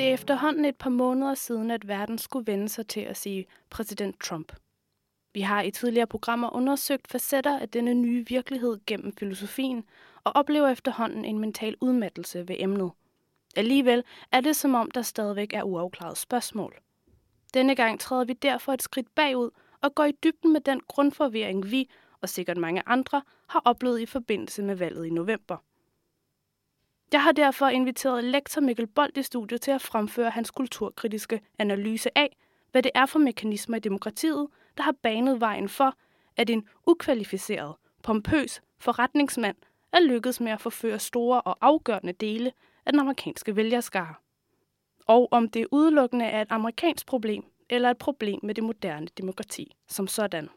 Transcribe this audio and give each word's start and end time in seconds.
Det 0.00 0.08
er 0.08 0.14
efterhånden 0.14 0.64
et 0.64 0.76
par 0.76 0.90
måneder 0.90 1.34
siden, 1.34 1.70
at 1.70 1.88
verden 1.88 2.18
skulle 2.18 2.46
vende 2.46 2.68
sig 2.68 2.86
til 2.86 3.00
at 3.00 3.16
sige 3.16 3.46
præsident 3.70 4.20
Trump. 4.20 4.52
Vi 5.34 5.40
har 5.40 5.62
i 5.62 5.70
tidligere 5.70 6.06
programmer 6.06 6.56
undersøgt 6.56 7.08
facetter 7.08 7.58
af 7.58 7.68
denne 7.68 7.94
nye 7.94 8.26
virkelighed 8.26 8.78
gennem 8.86 9.12
filosofien 9.12 9.84
og 10.24 10.32
oplever 10.34 10.68
efterhånden 10.68 11.24
en 11.24 11.38
mental 11.38 11.76
udmattelse 11.80 12.48
ved 12.48 12.56
emnet. 12.58 12.90
Alligevel 13.56 14.04
er 14.32 14.40
det 14.40 14.56
som 14.56 14.74
om, 14.74 14.90
der 14.90 15.02
stadigvæk 15.02 15.52
er 15.52 15.62
uafklaret 15.62 16.18
spørgsmål. 16.18 16.74
Denne 17.54 17.74
gang 17.74 18.00
træder 18.00 18.24
vi 18.24 18.32
derfor 18.32 18.72
et 18.72 18.82
skridt 18.82 19.14
bagud 19.14 19.50
og 19.80 19.94
går 19.94 20.04
i 20.04 20.12
dybden 20.24 20.52
med 20.52 20.60
den 20.60 20.80
grundforvirring, 20.88 21.70
vi 21.70 21.90
og 22.20 22.28
sikkert 22.28 22.56
mange 22.56 22.82
andre 22.86 23.22
har 23.48 23.62
oplevet 23.64 24.00
i 24.00 24.06
forbindelse 24.06 24.62
med 24.62 24.74
valget 24.74 25.06
i 25.06 25.10
november. 25.10 25.56
Jeg 27.12 27.22
har 27.22 27.32
derfor 27.32 27.68
inviteret 27.68 28.24
lektor 28.24 28.60
Mikkel 28.60 28.86
Bold 28.86 29.16
i 29.18 29.22
studiet 29.22 29.60
til 29.60 29.70
at 29.70 29.82
fremføre 29.82 30.30
hans 30.30 30.50
kulturkritiske 30.50 31.40
analyse 31.58 32.18
af, 32.18 32.36
hvad 32.70 32.82
det 32.82 32.90
er 32.94 33.06
for 33.06 33.18
mekanismer 33.18 33.76
i 33.76 33.80
demokratiet, 33.80 34.48
der 34.76 34.82
har 34.82 34.94
banet 35.02 35.40
vejen 35.40 35.68
for, 35.68 35.94
at 36.36 36.50
en 36.50 36.68
ukvalificeret, 36.86 37.74
pompøs 38.02 38.62
forretningsmand 38.78 39.56
er 39.92 40.00
lykkedes 40.00 40.40
med 40.40 40.52
at 40.52 40.60
forføre 40.60 40.98
store 40.98 41.40
og 41.40 41.56
afgørende 41.60 42.12
dele 42.12 42.52
af 42.86 42.92
den 42.92 43.00
amerikanske 43.00 43.56
vælgerskare. 43.56 44.14
Og 45.06 45.28
om 45.30 45.48
det 45.48 45.66
udelukkende 45.70 46.24
er 46.24 46.42
et 46.42 46.48
amerikansk 46.50 47.06
problem 47.06 47.44
eller 47.70 47.90
et 47.90 47.98
problem 47.98 48.40
med 48.42 48.54
det 48.54 48.64
moderne 48.64 49.08
demokrati 49.18 49.76
som 49.88 50.06
sådan. 50.06 50.48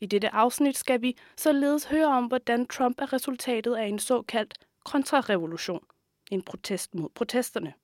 I 0.00 0.06
dette 0.06 0.34
afsnit 0.34 0.76
skal 0.76 1.02
vi 1.02 1.16
således 1.36 1.84
høre 1.84 2.06
om, 2.06 2.26
hvordan 2.26 2.66
Trump 2.66 3.00
er 3.00 3.12
resultatet 3.12 3.74
af 3.74 3.86
en 3.86 3.98
såkaldt 3.98 4.58
kontrarevolution, 4.84 5.84
en 6.30 6.42
protest 6.42 6.94
mod 6.94 7.08
protesterne. 7.14 7.74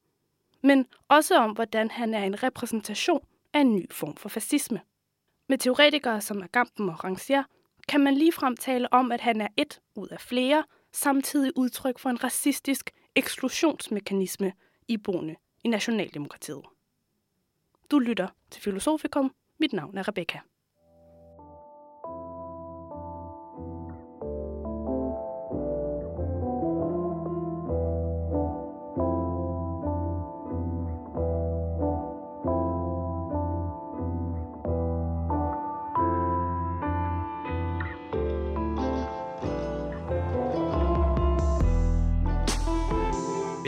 Men 0.62 0.87
også 1.09 1.37
om, 1.37 1.51
hvordan 1.51 1.91
han 1.91 2.15
er 2.15 2.25
en 2.25 2.43
repræsentation 2.43 3.27
af 3.53 3.61
en 3.61 3.75
ny 3.77 3.93
form 3.93 4.17
for 4.17 4.29
fascisme. 4.29 4.81
Med 5.48 5.59
teoretikere 5.59 6.21
som 6.21 6.43
Agamben 6.43 6.89
og 6.89 7.05
Rancière 7.05 7.45
kan 7.89 8.01
man 8.01 8.15
ligefrem 8.15 8.56
tale 8.56 8.93
om, 8.93 9.12
at 9.12 9.21
han 9.21 9.41
er 9.41 9.48
et 9.56 9.81
ud 9.95 10.09
af 10.09 10.21
flere, 10.21 10.65
samtidig 10.93 11.53
udtryk 11.56 11.98
for 11.98 12.11
en 12.11 12.25
racistisk 12.25 12.91
eksklusionsmekanisme 13.15 14.53
iboende 14.89 15.37
i 15.65 15.69
nationaldemokratiet. 15.69 16.65
Du 17.91 17.98
lytter 17.98 18.28
til 18.51 18.62
Filosofikum. 18.62 19.34
Mit 19.59 19.73
navn 19.73 19.98
er 19.98 20.09
Rebecca. 20.09 20.41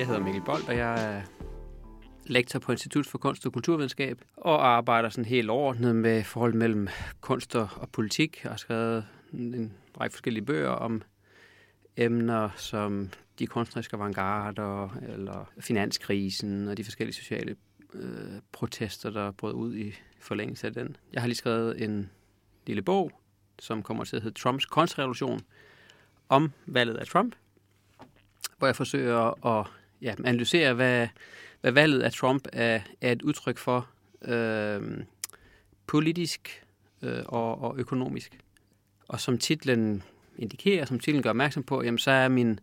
Jeg 0.03 0.09
hedder 0.09 0.23
Mikkel 0.23 0.43
Bold, 0.43 0.69
og 0.69 0.77
jeg 0.77 1.17
er 1.17 1.23
lektor 2.27 2.59
på 2.59 2.73
Institut 2.73 3.07
for 3.07 3.19
Kunst 3.19 3.47
og 3.47 3.53
Kulturvidenskab, 3.53 4.21
og 4.37 4.67
arbejder 4.67 5.09
sådan 5.09 5.25
helt 5.25 5.51
overordnet 5.51 5.97
med 5.97 6.25
forhold 6.25 6.55
mellem 6.55 6.89
kunst 7.21 7.57
og 7.57 7.69
politik. 7.93 8.41
Jeg 8.45 8.53
har 8.53 8.57
skrevet 8.57 9.07
en 9.33 9.73
række 10.01 10.13
forskellige 10.13 10.45
bøger 10.45 10.69
om 10.69 11.03
emner 11.97 12.51
som 12.57 13.11
de 13.39 13.47
kunstneriske 13.47 13.97
avantgarder, 13.97 14.97
eller 15.09 15.53
finanskrisen 15.61 16.69
og 16.69 16.77
de 16.77 16.85
forskellige 16.85 17.15
sociale 17.15 17.57
øh, 17.95 18.41
protester, 18.53 19.11
der 19.11 19.31
brød 19.31 19.55
ud 19.55 19.77
i 19.77 19.95
forlængelse 20.21 20.67
af 20.67 20.73
den. 20.73 20.97
Jeg 21.13 21.23
har 21.23 21.27
lige 21.27 21.37
skrevet 21.37 21.83
en 21.83 22.11
lille 22.67 22.83
bog, 22.83 23.13
som 23.59 23.83
kommer 23.83 24.05
til 24.05 24.17
at 24.17 24.23
hedde 24.23 24.39
Trumps 24.39 24.67
kontrarevolution, 24.67 25.41
om 26.29 26.53
valget 26.67 26.97
af 26.97 27.07
Trump, 27.07 27.35
hvor 28.59 28.67
jeg 28.67 28.77
forsøger 28.77 29.47
at 29.47 29.67
ja, 30.03 30.15
analysere, 30.25 30.75
hvad, 30.75 31.09
hvad 31.61 31.73
valget 31.73 32.03
af 32.03 32.13
Trump 32.13 32.49
er, 32.53 32.81
er 33.01 33.13
et 33.13 33.23
udtryk 33.23 33.59
for 33.59 33.89
øh, 34.25 34.81
politisk 35.87 36.65
øh, 37.03 37.23
og, 37.27 37.63
og 37.63 37.75
økonomisk. 37.79 38.39
Og 39.09 39.21
som 39.21 39.39
titlen 39.39 40.03
indikerer, 40.39 40.85
som 40.85 40.99
titlen 40.99 41.23
gør 41.23 41.31
opmærksom 41.31 41.63
på, 41.63 41.83
jamen, 41.83 41.99
så 41.99 42.11
er 42.11 42.29
min 42.29 42.61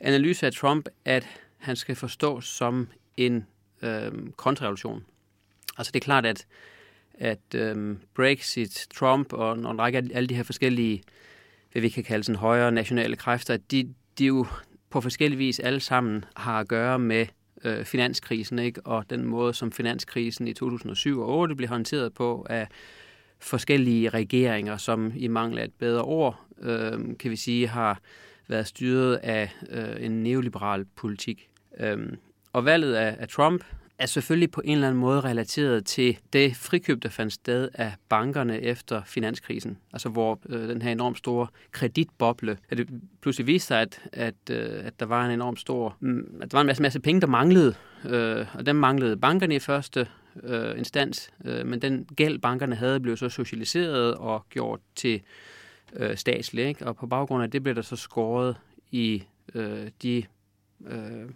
analyse 0.00 0.46
af 0.46 0.52
Trump, 0.52 0.88
at 1.04 1.26
han 1.58 1.76
skal 1.76 1.96
forstås 1.96 2.44
som 2.44 2.88
en 3.16 3.46
øh, 3.82 4.12
kontrarevolution. 4.36 5.04
Altså 5.78 5.92
det 5.92 6.00
er 6.00 6.04
klart, 6.04 6.26
at, 6.26 6.46
at 7.14 7.54
øh, 7.54 7.96
Brexit, 8.14 8.86
Trump 8.94 9.32
og 9.32 9.58
en 9.58 9.78
række 9.78 9.98
af 9.98 10.02
alle 10.12 10.26
de 10.26 10.34
her 10.34 10.42
forskellige, 10.42 11.02
hvad 11.72 11.82
vi 11.82 11.88
kan 11.88 12.04
kalde 12.04 12.24
sådan 12.24 12.38
højere 12.38 12.72
nationale 12.72 13.16
kræfter, 13.16 13.56
de, 13.56 13.94
de 14.18 14.24
jo 14.26 14.46
på 14.92 15.00
forskellige 15.00 15.38
vis 15.38 15.60
alle 15.60 15.80
sammen 15.80 16.24
har 16.36 16.60
at 16.60 16.68
gøre 16.68 16.98
med 16.98 17.26
øh, 17.64 17.84
finanskrisen, 17.84 18.58
ikke? 18.58 18.86
og 18.86 19.04
den 19.10 19.24
måde, 19.24 19.54
som 19.54 19.72
finanskrisen 19.72 20.48
i 20.48 20.52
2007 20.52 21.20
og 21.20 21.26
2008 21.26 21.54
blev 21.54 21.68
håndteret 21.68 22.14
på 22.14 22.46
af 22.50 22.68
forskellige 23.38 24.08
regeringer, 24.08 24.76
som 24.76 25.12
i 25.16 25.28
mangel 25.28 25.58
af 25.58 25.64
et 25.64 25.72
bedre 25.78 26.02
ord, 26.02 26.40
øh, 26.62 27.18
kan 27.18 27.30
vi 27.30 27.36
sige, 27.36 27.68
har 27.68 28.00
været 28.48 28.66
styret 28.66 29.16
af 29.16 29.50
øh, 29.70 30.04
en 30.04 30.22
neoliberal 30.22 30.84
politik. 30.96 31.48
Øh, 31.80 31.98
og 32.52 32.64
valget 32.64 32.94
af, 32.94 33.16
af 33.18 33.28
Trump 33.28 33.64
er 34.02 34.06
selvfølgelig 34.06 34.50
på 34.50 34.60
en 34.64 34.72
eller 34.72 34.86
anden 34.86 35.00
måde 35.00 35.20
relateret 35.20 35.86
til 35.86 36.18
det 36.32 36.56
frikøb, 36.56 37.02
der 37.02 37.08
fandt 37.08 37.32
sted 37.32 37.68
af 37.74 37.92
bankerne 38.08 38.60
efter 38.60 39.02
finanskrisen. 39.06 39.78
Altså 39.92 40.08
hvor 40.08 40.40
øh, 40.48 40.68
den 40.68 40.82
her 40.82 40.92
enormt 40.92 41.18
store 41.18 41.46
kreditboble, 41.72 42.58
at 42.68 42.78
det 42.78 42.88
pludselig 43.20 43.46
viste 43.46 43.66
sig, 43.66 43.80
at, 43.80 44.00
at, 44.12 44.34
øh, 44.50 44.84
at 44.84 45.00
der 45.00 45.06
var 45.06 45.26
en 45.26 45.30
enorm 45.30 45.56
stor, 45.56 45.96
mm, 46.00 46.40
at 46.42 46.50
der 46.50 46.56
var 46.56 46.60
en 46.60 46.66
masse, 46.66 46.82
masse 46.82 47.00
penge, 47.00 47.20
der 47.20 47.26
manglede, 47.26 47.74
øh, 48.04 48.46
og 48.54 48.66
dem 48.66 48.76
manglede 48.76 49.16
bankerne 49.16 49.54
i 49.54 49.58
første 49.58 50.08
øh, 50.42 50.78
instans, 50.78 51.30
øh, 51.44 51.66
men 51.66 51.82
den 51.82 52.04
gæld, 52.16 52.38
bankerne 52.38 52.74
havde, 52.74 53.00
blev 53.00 53.16
så 53.16 53.28
socialiseret 53.28 54.14
og 54.14 54.46
gjort 54.50 54.80
til 54.96 55.22
øh, 55.92 56.16
statslig, 56.16 56.64
ikke? 56.64 56.86
og 56.86 56.96
på 56.96 57.06
baggrund 57.06 57.42
af 57.42 57.50
det 57.50 57.62
blev 57.62 57.74
der 57.74 57.82
så 57.82 57.96
skåret 57.96 58.56
i 58.90 59.22
øh, 59.54 59.88
de 60.02 60.24
øh, 60.86 61.28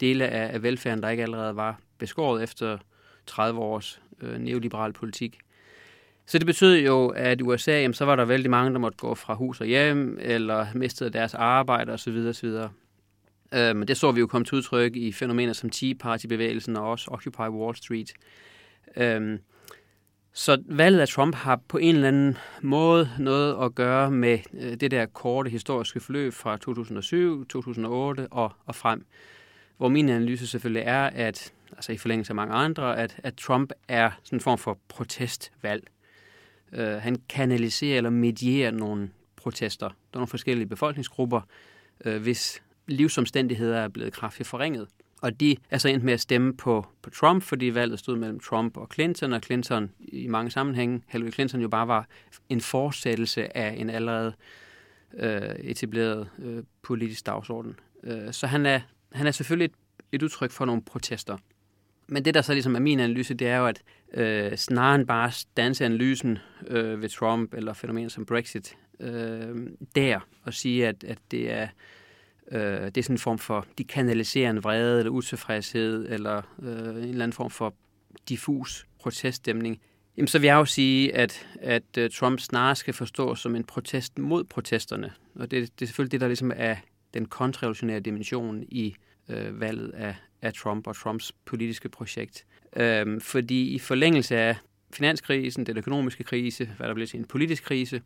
dele 0.00 0.28
af, 0.28 0.54
af 0.54 0.62
velfærden, 0.62 1.02
der 1.02 1.08
ikke 1.08 1.22
allerede 1.22 1.56
var 1.56 1.80
beskåret 2.02 2.42
efter 2.42 2.78
30 3.26 3.60
års 3.60 4.02
øh, 4.20 4.38
neoliberal 4.38 4.92
politik. 4.92 5.38
Så 6.26 6.38
det 6.38 6.46
betød 6.46 6.76
jo, 6.76 7.08
at 7.08 7.40
i 7.40 7.42
USA, 7.42 7.80
jamen, 7.80 7.94
så 7.94 8.04
var 8.04 8.16
der 8.16 8.24
vældig 8.24 8.50
mange, 8.50 8.72
der 8.72 8.78
måtte 8.78 8.98
gå 8.98 9.14
fra 9.14 9.34
hus 9.34 9.60
og 9.60 9.66
hjem, 9.66 10.18
eller 10.20 10.66
mistede 10.74 11.10
deres 11.10 11.34
arbejde 11.34 11.92
osv. 11.92 12.26
osv. 12.28 12.48
Øhm, 13.54 13.86
det 13.86 13.96
så 13.96 14.12
vi 14.12 14.20
jo 14.20 14.26
komme 14.26 14.44
til 14.44 14.54
udtryk 14.54 14.96
i 14.96 15.12
fænomener 15.12 15.52
som 15.52 15.70
Tea 15.70 15.94
Party-bevægelsen 16.00 16.76
og 16.76 16.90
også 16.90 17.10
Occupy 17.10 17.48
Wall 17.48 17.76
Street. 17.76 18.12
Øhm, 18.96 19.38
så 20.32 20.62
valget 20.66 21.00
af 21.00 21.08
Trump 21.08 21.34
har 21.34 21.60
på 21.68 21.78
en 21.78 21.94
eller 21.94 22.08
anden 22.08 22.38
måde 22.62 23.10
noget 23.18 23.64
at 23.64 23.74
gøre 23.74 24.10
med 24.10 24.38
øh, 24.54 24.74
det 24.80 24.90
der 24.90 25.06
korte 25.06 25.50
historiske 25.50 26.00
forløb 26.00 26.32
fra 26.32 26.56
2007, 26.56 27.46
2008 27.46 28.28
og, 28.30 28.52
og 28.66 28.74
frem. 28.74 29.04
Hvor 29.76 29.88
min 29.88 30.08
analyse 30.08 30.46
selvfølgelig 30.46 30.82
er, 30.86 31.04
at 31.04 31.52
altså 31.72 31.92
i 31.92 31.96
forlængelse 31.96 32.30
af 32.30 32.34
mange 32.34 32.54
andre, 32.54 32.98
at, 32.98 33.20
at 33.22 33.34
Trump 33.34 33.72
er 33.88 34.10
sådan 34.22 34.36
en 34.36 34.40
form 34.40 34.58
for 34.58 34.78
protestvalg. 34.88 35.88
Uh, 36.72 36.78
han 36.78 37.16
kanaliserer 37.28 37.96
eller 37.96 38.10
medierer 38.10 38.70
nogle 38.70 39.10
protester. 39.36 39.88
Der 39.88 39.94
er 40.14 40.18
nogle 40.18 40.28
forskellige 40.28 40.66
befolkningsgrupper, 40.66 41.40
uh, 42.06 42.16
hvis 42.16 42.62
livsomstændigheder 42.86 43.78
er 43.78 43.88
blevet 43.88 44.12
kraftigt 44.12 44.48
forringet. 44.48 44.88
Og 45.22 45.40
de 45.40 45.56
er 45.70 45.78
så 45.78 45.88
endt 45.88 46.04
med 46.04 46.12
at 46.12 46.20
stemme 46.20 46.56
på, 46.56 46.86
på 47.02 47.10
Trump, 47.10 47.42
fordi 47.42 47.74
valget 47.74 47.98
stod 47.98 48.16
mellem 48.16 48.40
Trump 48.40 48.76
og 48.76 48.88
Clinton, 48.94 49.32
og 49.32 49.40
Clinton 49.42 49.90
i 49.98 50.26
mange 50.26 50.50
sammenhænge, 50.50 51.02
Hillary 51.08 51.30
Clinton 51.30 51.60
jo 51.60 51.68
bare 51.68 51.88
var 51.88 52.06
en 52.48 52.60
fortsættelse 52.60 53.56
af 53.56 53.74
en 53.78 53.90
allerede 53.90 54.32
øh, 55.14 55.54
etableret 55.58 56.28
øh, 56.38 56.62
politisk 56.82 57.26
dagsorden. 57.26 57.78
Øh, 58.04 58.32
så 58.32 58.46
han 58.46 58.66
er, 58.66 58.80
han 59.12 59.26
er 59.26 59.30
selvfølgelig 59.30 59.64
et, 59.64 59.74
et 60.12 60.22
udtryk 60.22 60.50
for 60.50 60.64
nogle 60.64 60.82
protester. 60.82 61.38
Men 62.12 62.24
det, 62.24 62.34
der 62.34 62.42
så 62.42 62.52
ligesom 62.52 62.74
er 62.74 62.80
min 62.80 63.00
analyse, 63.00 63.34
det 63.34 63.48
er 63.48 63.56
jo, 63.56 63.66
at 63.66 63.82
øh, 64.14 64.56
snarere 64.56 64.94
end 64.94 65.06
bare 65.06 65.32
danse 65.56 65.84
analysen 65.84 66.38
øh, 66.66 67.02
ved 67.02 67.08
Trump 67.08 67.54
eller 67.54 67.72
fænomener 67.72 68.08
som 68.08 68.26
Brexit, 68.26 68.76
øh, 69.00 69.56
der 69.96 70.20
og 70.42 70.54
sige, 70.54 70.88
at, 70.88 71.04
at 71.04 71.18
det 71.30 71.52
er 71.52 71.68
øh, 72.52 72.60
det 72.60 72.96
er 72.96 73.02
sådan 73.02 73.14
en 73.14 73.18
form 73.18 73.38
for, 73.38 73.66
de 73.78 73.84
kanaliserende 73.84 74.62
vrede 74.62 74.98
eller 74.98 75.10
utilfredshed, 75.12 76.06
eller 76.08 76.42
øh, 76.62 76.68
en 76.68 77.08
eller 77.08 77.22
anden 77.22 77.32
form 77.32 77.50
for 77.50 77.74
diffus 78.28 78.86
proteststemning, 79.00 79.80
jamen 80.16 80.28
så 80.28 80.38
vil 80.38 80.46
jeg 80.46 80.54
jo 80.54 80.64
sige, 80.64 81.16
at, 81.16 81.46
at 81.60 81.98
øh, 81.98 82.10
Trump 82.10 82.40
snarere 82.40 82.76
skal 82.76 82.94
forstås 82.94 83.40
som 83.40 83.56
en 83.56 83.64
protest 83.64 84.18
mod 84.18 84.44
protesterne. 84.44 85.12
Og 85.34 85.50
det, 85.50 85.80
det 85.80 85.84
er 85.84 85.86
selvfølgelig 85.86 86.12
det, 86.12 86.20
der 86.20 86.26
ligesom 86.26 86.52
er 86.56 86.76
den 87.14 87.26
kontrarevolutionære 87.26 88.00
dimension 88.00 88.62
i 88.62 88.94
øh, 89.28 89.60
valget 89.60 89.90
af, 89.90 90.16
af 90.42 90.54
Trump 90.54 90.86
og 90.86 90.96
Trumps 90.96 91.32
politiske 91.44 91.88
projekt. 91.88 92.44
Øhm, 92.76 93.20
fordi 93.20 93.68
i 93.68 93.78
forlængelse 93.78 94.36
af 94.36 94.56
finanskrisen, 94.92 95.66
den 95.66 95.76
økonomiske 95.76 96.24
krise, 96.24 96.70
hvad 96.76 96.88
der 96.88 96.94
blev 96.94 97.06
til 97.06 97.18
en 97.18 97.24
politisk 97.24 97.64
krise, 97.64 98.02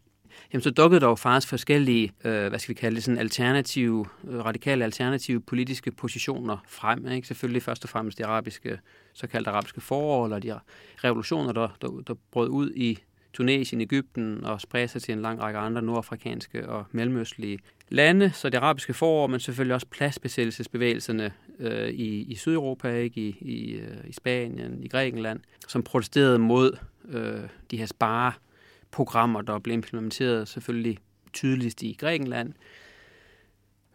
jamen 0.52 0.62
så 0.62 0.70
dukkede 0.70 1.00
der 1.00 1.08
jo 1.08 1.14
faktisk 1.14 1.48
forskellige, 1.48 2.12
øh, 2.24 2.48
hvad 2.48 2.58
skal 2.58 2.74
vi 2.74 2.80
kalde 2.80 2.94
det, 2.94 3.04
sådan 3.04 3.18
alternative, 3.18 4.06
øh, 4.28 4.44
radikale 4.44 4.84
alternative 4.84 5.40
politiske 5.40 5.92
positioner 5.92 6.56
frem. 6.68 7.06
Ikke? 7.06 7.28
Selvfølgelig 7.28 7.62
først 7.62 7.84
og 7.84 7.90
fremmest 7.90 8.18
de 8.18 8.26
arabiske, 8.26 8.78
såkaldte 9.14 9.50
arabiske 9.50 9.80
forår, 9.80 10.24
eller 10.24 10.38
de 10.38 10.58
revolutioner, 11.04 11.52
der, 11.52 11.68
der, 11.82 12.02
der 12.06 12.14
brød 12.30 12.48
ud 12.48 12.72
i 12.76 12.98
Tunesien, 13.32 13.80
Ægypten 13.80 14.44
og 14.44 14.60
spredte 14.60 14.88
sig 14.92 15.02
til 15.02 15.12
en 15.12 15.22
lang 15.22 15.40
række 15.42 15.58
andre 15.58 15.82
nordafrikanske 15.82 16.68
og 16.68 16.84
mellemøstlige 16.92 17.58
lande, 17.88 18.30
så 18.30 18.48
det 18.48 18.58
arabiske 18.58 18.94
forår, 18.94 19.26
men 19.26 19.40
selvfølgelig 19.40 19.74
også 19.74 19.86
pladsbesættelsesbevægelserne 19.86 21.32
øh, 21.58 21.88
i, 21.88 22.22
i 22.22 22.34
Sydeuropa, 22.34 22.94
ikke? 22.96 23.20
I, 23.20 23.36
i, 23.40 23.72
øh, 23.72 23.96
i 24.08 24.12
Spanien, 24.12 24.82
i 24.82 24.88
Grækenland, 24.88 25.40
som 25.68 25.82
protesterede 25.82 26.38
mod 26.38 26.78
øh, 27.08 27.40
de 27.70 27.76
her 27.76 27.86
spareprogrammer, 27.86 29.42
der 29.42 29.58
blev 29.58 29.74
implementeret 29.74 30.48
selvfølgelig 30.48 30.98
tydeligst 31.32 31.82
i 31.82 31.96
Grækenland, 31.98 32.52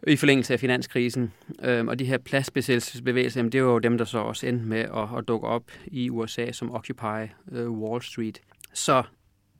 i 0.06 0.16
forlængelse 0.16 0.52
af 0.52 0.60
finanskrisen. 0.60 1.32
Øh, 1.62 1.86
og 1.86 1.98
de 1.98 2.04
her 2.04 2.18
pladsbesættelsesbevægelser, 2.18 3.40
jamen, 3.40 3.52
det 3.52 3.64
var 3.64 3.72
jo 3.72 3.78
dem, 3.78 3.98
der 3.98 4.04
så 4.04 4.18
også 4.18 4.46
endte 4.46 4.64
med 4.66 4.78
at, 4.80 5.18
at 5.18 5.28
dukke 5.28 5.46
op 5.46 5.70
i 5.86 6.10
USA 6.10 6.52
som 6.52 6.72
Occupy 6.72 7.30
øh, 7.52 7.70
Wall 7.70 8.02
Street. 8.02 8.40
Så 8.72 9.02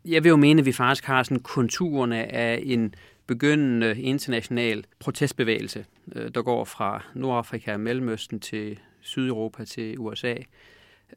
jeg 0.05 0.25
vil 0.25 0.31
jo 0.31 0.37
mene, 0.37 0.61
at 0.61 0.67
vi 0.67 0.73
faktisk 0.73 1.05
har 1.05 1.23
sådan 1.23 1.41
konturerne 1.41 2.33
af 2.33 2.63
en 2.65 2.95
begyndende 3.33 4.01
international 4.01 4.85
protestbevægelse, 4.99 5.85
øh, 6.15 6.31
der 6.35 6.43
går 6.43 6.65
fra 6.65 7.05
Nordafrika 7.15 7.73
og 7.73 7.81
Mellemøsten 7.81 8.41
til 8.41 8.79
Sydeuropa 9.01 9.65
til 9.65 9.99
USA. 9.99 10.35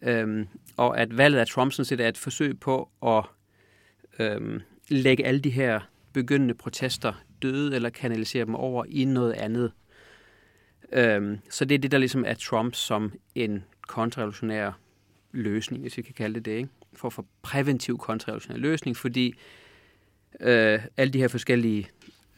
Øhm, 0.02 0.48
og 0.78 1.00
at 1.00 1.18
valget 1.18 1.40
af 1.40 1.48
Trump 1.48 1.72
sådan 1.72 1.86
set 1.86 2.02
er 2.02 2.08
et 2.08 2.18
forsøg 2.18 2.60
på 2.60 2.90
at 3.06 3.24
øhm, 4.20 4.62
lægge 4.90 5.26
alle 5.26 5.40
de 5.40 5.50
her 5.50 5.80
begyndende 6.14 6.54
protester 6.54 7.14
døde 7.42 7.76
eller 7.76 7.90
kanalisere 7.90 8.46
dem 8.46 8.56
over 8.56 8.86
i 8.88 9.06
noget 9.06 9.34
andet. 9.34 9.72
Øhm, 10.92 11.40
så 11.50 11.66
det 11.66 11.76
er 11.76 11.80
det, 11.80 11.92
der 11.92 11.98
ligesom 11.98 12.26
er 12.28 12.34
Trump 12.34 12.76
som 12.76 13.14
en 13.36 13.64
kontrarevolutionær 13.88 14.80
løsning, 15.32 15.82
hvis 15.82 15.98
vi 15.98 16.02
kan 16.02 16.14
kalde 16.14 16.36
det 16.36 16.46
det, 16.46 16.52
ikke? 16.52 16.70
for 16.94 17.08
at 17.08 17.14
få 17.14 17.26
præventiv 17.42 17.98
kontrarevolutionær 17.98 18.58
løsning, 18.58 18.98
fordi 18.98 19.34
øh, 20.40 20.80
alle 20.98 21.14
de 21.14 21.20
her 21.20 21.28
forskellige 21.28 21.90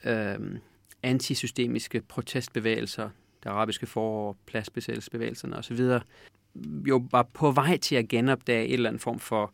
øh, 0.08 0.60
antisystemiske 1.04 2.02
protestbevægelser, 2.02 3.10
det 3.44 3.50
arabiske 3.50 3.86
forår, 3.86 4.38
pladsbesættelsesbevægelserne 4.46 5.58
osv., 5.58 5.80
jo 6.88 7.08
var 7.12 7.24
på 7.34 7.52
vej 7.52 7.78
til 7.78 7.96
at 7.96 8.08
genopdage 8.08 8.66
en 8.68 8.74
eller 8.74 8.90
anden 8.90 9.00
form 9.00 9.20
for 9.20 9.54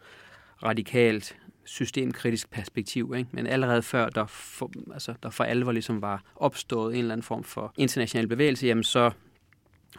radikalt 0.64 1.38
systemkritisk 1.66 2.50
perspektiv. 2.50 3.14
Ikke? 3.18 3.30
Men 3.34 3.48
allerede 3.48 3.82
før 3.82 4.10
der 4.10 4.26
for, 4.26 4.72
altså, 4.94 5.14
der 5.24 5.30
for 5.30 5.44
alvor 5.44 5.72
ligesom 5.72 6.02
var 6.02 6.24
opstået 6.36 6.94
en 6.94 7.00
eller 7.00 7.14
anden 7.14 7.24
form 7.24 7.44
for 7.44 7.74
international 7.78 8.28
bevægelse, 8.28 8.68
jamen 8.68 8.84
så, 8.84 9.12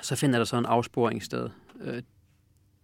så 0.02 0.16
finder 0.16 0.38
der 0.38 0.44
så 0.44 0.56
en 0.56 0.66
afsporing 0.66 1.22
sted. 1.22 1.50
Øh, 1.80 2.02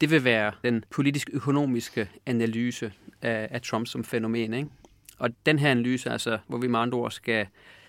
det 0.00 0.10
vil 0.10 0.24
være 0.24 0.52
den 0.64 0.84
politisk-økonomiske 0.90 2.10
analyse 2.26 2.92
af, 3.22 3.48
af 3.50 3.62
Trump 3.62 3.86
som 3.86 4.04
fænomen. 4.04 4.54
Ikke? 4.54 4.68
Og 5.20 5.30
den 5.46 5.58
her 5.58 5.70
analyse, 5.70 6.10
altså, 6.10 6.38
hvor 6.46 6.58
vi 6.58 6.66
med 6.66 6.80
andre 6.80 6.98
ord 6.98 7.10
skal, 7.10 7.46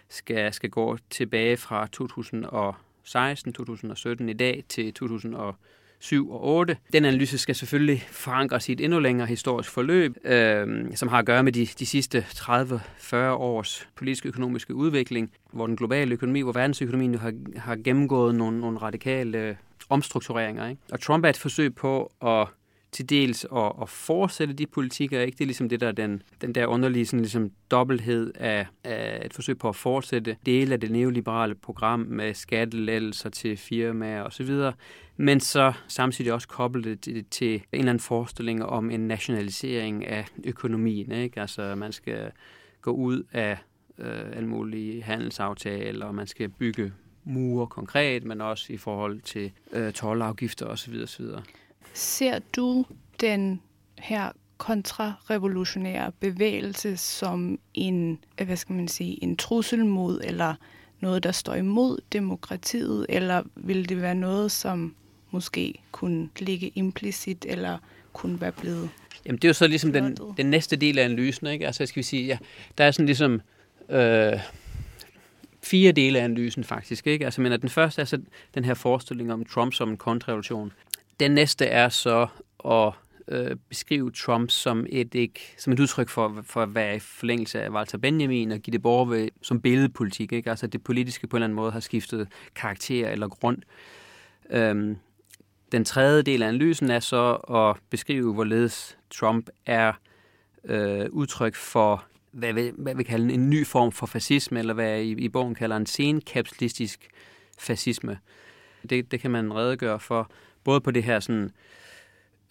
skal, 0.09 0.53
skal 0.53 0.69
gå 0.69 0.97
tilbage 1.09 1.57
fra 1.57 1.87
2016, 1.87 3.53
2017 3.53 4.29
i 4.29 4.33
dag 4.33 4.63
til 4.69 4.93
2007 4.93 6.31
og 6.31 6.43
8. 6.43 6.77
Den 6.93 7.05
analyse 7.05 7.37
skal 7.37 7.55
selvfølgelig 7.55 8.03
forankres 8.11 8.69
i 8.69 8.71
et 8.71 8.81
endnu 8.81 8.99
længere 8.99 9.27
historisk 9.27 9.69
forløb, 9.71 10.17
øh, 10.25 10.85
som 10.95 11.09
har 11.09 11.19
at 11.19 11.25
gøre 11.25 11.43
med 11.43 11.51
de, 11.51 11.65
de 11.65 11.85
sidste 11.85 12.25
30-40 12.29 13.15
års 13.15 13.87
politisk 13.95 14.25
økonomiske 14.25 14.75
udvikling, 14.75 15.31
hvor 15.51 15.67
den 15.67 15.75
globale 15.75 16.13
økonomi, 16.13 16.41
hvor 16.41 16.51
verdensøkonomien 16.51 17.15
har, 17.15 17.33
har 17.57 17.75
gennemgået 17.75 18.35
nogle, 18.35 18.59
nogle 18.59 18.77
radikale 18.77 19.57
omstruktureringer. 19.89 20.67
Ikke? 20.67 20.81
Og 20.91 21.01
Trump 21.01 21.25
er 21.25 21.29
et 21.29 21.37
forsøg 21.37 21.75
på 21.75 22.11
at 22.21 22.47
til 22.91 23.09
dels 23.09 23.45
at, 23.55 23.71
at 23.81 23.89
fortsætte 23.89 24.53
de 24.53 24.65
politikker. 24.65 25.21
Ikke? 25.21 25.35
Det 25.35 25.43
er 25.43 25.45
ligesom 25.45 25.69
det 25.69 25.79
der, 25.79 25.91
den, 25.91 26.21
den 26.41 26.55
der 26.55 26.65
underlige 26.65 27.05
sådan 27.05 27.19
ligesom 27.19 27.51
dobbelthed 27.71 28.31
af, 28.35 28.67
af 28.83 29.25
et 29.25 29.33
forsøg 29.33 29.57
på 29.57 29.69
at 29.69 29.75
fortsætte 29.75 30.37
dele 30.45 30.73
af 30.73 30.79
det 30.79 30.91
neoliberale 30.91 31.55
program 31.55 31.99
med 31.99 32.33
skattelettelser 32.33 33.29
til 33.29 33.57
firmaer 33.57 34.23
osv., 34.23 34.71
men 35.17 35.39
så 35.39 35.73
samtidig 35.87 36.33
også 36.33 36.47
koble 36.47 36.83
det 36.83 36.99
til, 37.01 37.25
til 37.31 37.53
en 37.53 37.61
eller 37.71 37.89
anden 37.89 37.99
forestilling 37.99 38.65
om 38.65 38.91
en 38.91 38.99
nationalisering 38.99 40.07
af 40.07 40.25
økonomien. 40.43 41.11
Ikke? 41.11 41.41
Altså 41.41 41.75
man 41.75 41.91
skal 41.91 42.31
gå 42.81 42.91
ud 42.91 43.23
af 43.31 43.57
øh, 43.97 44.25
alle 44.33 44.49
mulige 44.49 45.03
handelsaftaler, 45.03 46.05
og 46.05 46.15
man 46.15 46.27
skal 46.27 46.49
bygge 46.49 46.93
mure 47.23 47.67
konkret, 47.67 48.23
men 48.23 48.41
også 48.41 48.73
i 48.73 48.77
forhold 48.77 49.21
til 49.21 49.51
øh, 49.73 49.93
tolvafgifter 49.93 50.65
osv. 50.65 51.01
osv. 51.03 51.25
Ser 51.93 52.39
du 52.55 52.85
den 53.21 53.61
her 53.97 54.31
kontrarevolutionære 54.57 56.11
bevægelse 56.19 56.97
som 56.97 57.59
en, 57.73 58.19
hvad 58.45 58.57
skal 58.57 58.75
man 58.75 58.87
sige, 58.87 59.23
en 59.23 59.37
trussel 59.37 59.85
mod, 59.85 60.21
eller 60.23 60.55
noget, 60.99 61.23
der 61.23 61.31
står 61.31 61.53
imod 61.53 61.99
demokratiet, 62.13 63.05
eller 63.09 63.43
vil 63.55 63.89
det 63.89 64.01
være 64.01 64.15
noget, 64.15 64.51
som 64.51 64.95
måske 65.31 65.73
kunne 65.91 66.29
ligge 66.39 66.71
implicit, 66.75 67.45
eller 67.49 67.77
kunne 68.13 68.41
være 68.41 68.51
blevet 68.51 68.89
Jamen 69.25 69.37
det 69.37 69.43
er 69.43 69.49
jo 69.49 69.53
så 69.53 69.67
ligesom 69.67 69.93
den, 69.93 70.17
den 70.37 70.45
næste 70.45 70.75
del 70.75 70.99
af 70.99 71.03
analysen, 71.03 71.47
ikke? 71.47 71.65
Altså 71.65 71.85
skal 71.85 71.99
vi 71.99 72.03
sige, 72.03 72.25
ja, 72.25 72.37
der 72.77 72.83
er 72.83 72.91
sådan 72.91 73.05
ligesom 73.05 73.41
øh, 73.89 74.33
fire 75.63 75.91
dele 75.91 76.19
af 76.19 76.23
analysen 76.23 76.63
faktisk, 76.63 77.07
ikke? 77.07 77.25
Altså 77.25 77.41
men 77.41 77.61
den 77.61 77.69
første 77.69 78.01
er 78.01 78.05
så 78.05 78.21
den 78.55 78.65
her 78.65 78.73
forestilling 78.73 79.33
om 79.33 79.45
Trump 79.45 79.73
som 79.73 79.89
en 79.89 79.97
kontrarevolution. 79.97 80.71
Den 81.19 81.31
næste 81.31 81.65
er 81.65 81.89
så 81.89 82.27
at 82.65 82.93
øh, 83.27 83.55
beskrive 83.69 84.11
Trump 84.11 84.49
som 84.49 84.85
et, 84.89 85.15
ikke, 85.15 85.55
som 85.57 85.73
et 85.73 85.79
udtryk 85.79 86.09
for, 86.09 86.41
for 86.43 86.61
at 86.61 86.75
være 86.75 86.95
i 86.95 86.99
forlængelse 86.99 87.61
af 87.61 87.69
Walter 87.69 87.97
Benjamin 87.97 88.51
og 88.51 88.59
give 88.59 88.71
det 88.71 88.81
borger 88.81 89.29
som 89.41 89.61
billedpolitik. 89.61 90.31
Ikke? 90.31 90.49
Altså 90.49 90.67
det 90.67 90.83
politiske 90.83 91.27
på 91.27 91.37
en 91.37 91.37
eller 91.37 91.45
anden 91.45 91.55
måde 91.55 91.71
har 91.71 91.79
skiftet 91.79 92.27
karakter 92.55 93.09
eller 93.09 93.27
grund. 93.27 93.57
Øhm, 94.49 94.97
den 95.71 95.85
tredje 95.85 96.21
del 96.21 96.43
af 96.43 96.47
analysen 96.47 96.91
er 96.91 96.99
så 96.99 97.33
at 97.33 97.83
beskrive, 97.89 98.33
hvorledes 98.33 98.97
Trump 99.09 99.49
er 99.65 99.93
øh, 100.63 101.05
udtryk 101.11 101.55
for, 101.55 102.05
hvad 102.31 102.53
vi, 102.53 102.71
hvad 102.77 102.95
vi 102.95 103.03
kalder 103.03 103.33
en 103.33 103.49
ny 103.49 103.65
form 103.65 103.91
for 103.91 104.05
fascisme, 104.05 104.59
eller 104.59 104.73
hvad 104.73 105.01
i, 105.01 105.11
i 105.11 105.29
bogen 105.29 105.55
kalder 105.55 105.77
en 105.77 105.85
senkapitalistisk 105.85 107.07
fascisme. 107.59 108.19
Det, 108.89 109.11
det 109.11 109.19
kan 109.19 109.31
man 109.31 109.53
redegøre 109.53 109.99
for 109.99 110.31
både 110.63 110.81
på 110.81 110.91
det 110.91 111.03
her 111.03 111.19
sådan, 111.19 111.51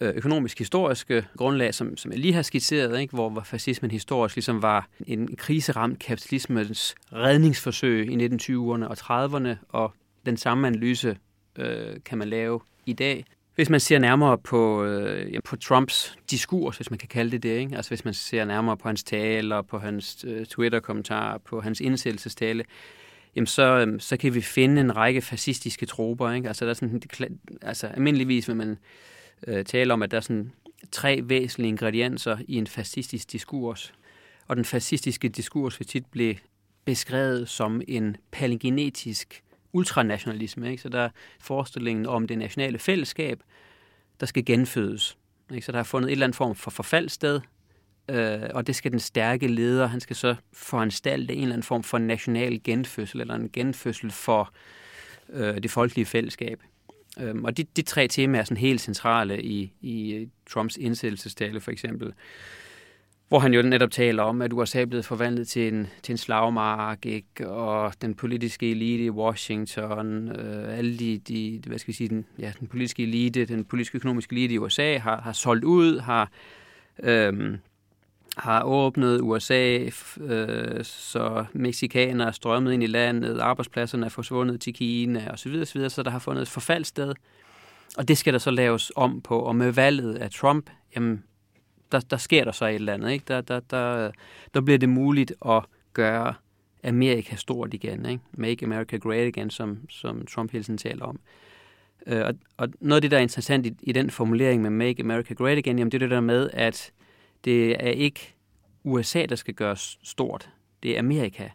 øh, 0.01 0.15
økonomisk-historiske 0.15 1.25
grundlag, 1.37 1.73
som, 1.73 1.97
som 1.97 2.11
jeg 2.11 2.19
lige 2.19 2.33
har 2.33 2.41
skitseret, 2.41 2.99
ikke? 2.99 3.13
hvor 3.13 3.41
fascismen 3.45 3.91
historisk 3.91 4.35
ligesom 4.35 4.61
var 4.61 4.87
en 5.07 5.35
kriseramt 5.35 5.99
kapitalismens 5.99 6.95
redningsforsøg 7.13 8.11
i 8.11 8.27
1920'erne 8.27 8.85
og 8.85 8.97
30'erne, 8.99 9.55
og 9.69 9.93
den 10.25 10.37
samme 10.37 10.67
analyse 10.67 11.17
øh, 11.55 11.95
kan 12.05 12.17
man 12.17 12.27
lave 12.27 12.59
i 12.85 12.93
dag. 12.93 13.25
Hvis 13.55 13.69
man 13.69 13.79
ser 13.79 13.99
nærmere 13.99 14.37
på, 14.37 14.83
øh, 14.83 15.33
ja, 15.33 15.39
på 15.45 15.55
Trumps 15.55 16.17
diskurs, 16.31 16.77
hvis 16.77 16.89
man 16.89 16.97
kan 16.97 17.07
kalde 17.07 17.31
det 17.31 17.43
det, 17.43 17.59
ikke? 17.59 17.75
altså 17.75 17.89
hvis 17.89 18.05
man 18.05 18.13
ser 18.13 18.45
nærmere 18.45 18.77
på 18.77 18.87
hans 18.87 19.03
taler, 19.03 19.61
på 19.61 19.79
hans 19.79 20.25
øh, 20.27 20.45
Twitter-kommentarer, 20.45 21.37
på 21.37 21.61
hans 21.61 21.81
indsættelsestale, 21.81 22.63
jamen 23.35 23.47
så, 23.47 23.63
øhm, 23.63 23.99
så 23.99 24.17
kan 24.17 24.33
vi 24.33 24.41
finde 24.41 24.81
en 24.81 24.95
række 24.95 25.21
fascistiske 25.21 25.85
troper. 25.85 26.31
Ikke? 26.31 26.47
Altså, 26.47 26.65
der 26.65 26.69
er 26.69 26.73
sådan, 26.73 27.01
altså, 27.61 27.87
almindeligvis 27.87 28.47
vil 28.47 28.55
man 28.55 28.77
øh, 29.47 29.65
tale 29.65 29.93
om, 29.93 30.03
at 30.03 30.11
der 30.11 30.17
er 30.17 30.21
sådan 30.21 30.51
tre 30.91 31.21
væsentlige 31.23 31.69
ingredienser 31.69 32.37
i 32.47 32.55
en 32.55 32.67
fascistisk 32.67 33.31
diskurs. 33.31 33.93
Og 34.47 34.55
den 34.55 34.65
fascistiske 34.65 35.29
diskurs 35.29 35.79
vil 35.79 35.87
tit 35.87 36.05
blive 36.05 36.35
beskrevet 36.85 37.49
som 37.49 37.81
en 37.87 38.17
palingenetisk 38.31 39.43
ultranationalisme. 39.73 40.71
Ikke? 40.71 40.83
Så 40.83 40.89
der 40.89 40.99
er 40.99 41.09
forestillingen 41.39 42.05
om 42.05 42.27
det 42.27 42.37
nationale 42.37 42.79
fællesskab, 42.79 43.43
der 44.19 44.25
skal 44.25 44.45
genfødes. 44.45 45.17
Ikke? 45.53 45.65
Så 45.65 45.71
der 45.71 45.79
er 45.79 45.83
fundet 45.83 46.07
et 46.07 46.11
eller 46.11 46.25
andet 46.25 46.35
form 46.35 46.55
for 46.55 46.71
forfald 46.71 47.09
sted, 47.09 47.41
øh, 48.09 48.49
og 48.53 48.67
det 48.67 48.75
skal 48.75 48.91
den 48.91 48.99
stærke 48.99 49.47
leder, 49.47 49.87
han 49.87 49.99
skal 49.99 50.15
så 50.15 50.35
foranstalte 50.53 51.33
en 51.33 51.41
eller 51.41 51.53
anden 51.53 51.63
form 51.63 51.83
for 51.83 51.97
national 51.97 52.63
genfødsel, 52.63 53.21
eller 53.21 53.35
en 53.35 53.49
genfødsel 53.53 54.11
for 54.11 54.53
øh, 55.29 55.63
det 55.63 55.71
folkelige 55.71 56.05
fællesskab. 56.05 56.61
Øh, 57.19 57.35
og 57.43 57.57
de, 57.57 57.63
de 57.63 57.81
tre 57.81 58.07
temaer 58.07 58.41
er 58.41 58.45
sådan 58.45 58.57
helt 58.57 58.81
centrale 58.81 59.43
i, 59.43 59.73
i 59.81 60.13
øh, 60.13 60.27
Trumps 60.49 60.77
indsættelsestale, 60.77 61.61
for 61.61 61.71
eksempel. 61.71 62.13
hvor 63.27 63.39
han 63.39 63.53
jo 63.53 63.61
netop 63.61 63.91
taler 63.91 64.23
om, 64.23 64.41
at 64.41 64.53
USA 64.53 64.81
er 64.81 64.85
blevet 64.85 65.05
forvandlet 65.05 65.47
til 65.47 65.73
en, 65.73 65.87
til 66.03 66.13
en 66.13 66.17
slagmark, 66.17 67.05
ikke? 67.05 67.49
og 67.49 67.93
den 68.01 68.15
politiske 68.15 68.71
elite 68.71 69.03
i 69.03 69.09
Washington, 69.09 70.29
øh, 70.29 70.77
alle 70.77 70.97
de, 70.97 71.17
de, 71.17 71.61
hvad 71.67 71.79
skal 71.79 71.87
vi 71.87 71.93
sige, 71.93 72.09
den, 72.09 72.25
ja, 72.39 72.51
den 72.59 72.67
politiske 72.67 73.03
elite, 73.03 73.45
den 73.45 73.65
politiske 73.65 73.95
økonomiske 73.95 74.33
elite 74.33 74.53
i 74.53 74.57
USA 74.57 74.97
har, 74.97 75.21
har 75.21 75.33
solgt 75.33 75.63
ud, 75.63 75.99
har, 75.99 76.31
øh, 77.03 77.57
har 78.37 78.63
åbnet 78.63 79.21
USA, 79.21 79.89
øh, 80.19 80.83
så 80.83 81.45
mexikanere 81.53 82.27
er 82.27 82.31
strømmet 82.31 82.73
ind 82.73 82.83
i 82.83 82.87
landet, 82.87 83.39
arbejdspladserne 83.39 84.05
er 84.05 84.09
forsvundet 84.09 84.61
til 84.61 84.73
Kina 84.73 85.31
osv., 85.31 85.55
osv., 85.61 85.89
så 85.89 86.03
der 86.03 86.11
har 86.11 86.19
fundet 86.19 86.41
et 86.41 86.49
forfaldssted. 86.49 87.13
Og 87.97 88.07
det 88.07 88.17
skal 88.17 88.33
der 88.33 88.39
så 88.39 88.51
laves 88.51 88.91
om 88.95 89.21
på. 89.21 89.39
Og 89.39 89.55
med 89.55 89.71
valget 89.71 90.15
af 90.15 90.31
Trump, 90.31 90.69
jamen, 90.95 91.23
der, 91.91 91.99
der 91.99 92.17
sker 92.17 92.43
der 92.43 92.51
så 92.51 92.65
et 92.65 92.75
eller 92.75 92.93
andet. 92.93 93.11
Ikke? 93.11 93.25
Der, 93.27 93.41
der, 93.41 93.59
der, 93.59 94.11
der 94.53 94.61
bliver 94.61 94.77
det 94.77 94.89
muligt 94.89 95.33
at 95.45 95.63
gøre 95.93 96.33
Amerika 96.83 97.35
stort 97.35 97.73
igen. 97.73 98.05
Ikke? 98.05 98.23
Make 98.31 98.65
America 98.65 98.97
Great 98.97 99.27
Again, 99.27 99.49
som, 99.49 99.89
som 99.89 100.25
Trump 100.25 100.51
hele 100.51 100.63
tiden 100.63 100.77
taler 100.77 101.05
om. 101.05 101.19
Øh, 102.07 102.25
og, 102.25 102.33
og 102.57 102.69
noget 102.79 102.95
af 102.95 103.01
det, 103.01 103.11
der 103.11 103.17
er 103.17 103.21
interessant 103.21 103.65
i, 103.65 103.73
i 103.81 103.91
den 103.91 104.09
formulering 104.09 104.61
med 104.61 104.69
Make 104.69 105.03
America 105.03 105.33
Great 105.33 105.57
Again, 105.57 105.77
jamen 105.77 105.91
det 105.91 105.97
er 105.97 105.99
det 105.99 106.09
der 106.09 106.21
med, 106.21 106.49
at 106.53 106.91
det 107.45 107.71
er 107.71 107.91
ikke 107.91 108.35
USA, 108.83 109.25
der 109.25 109.35
skal 109.35 109.53
gøres 109.53 109.99
stort. 110.03 110.49
Det 110.83 110.95
er 110.95 110.99
Amerika. 110.99 111.49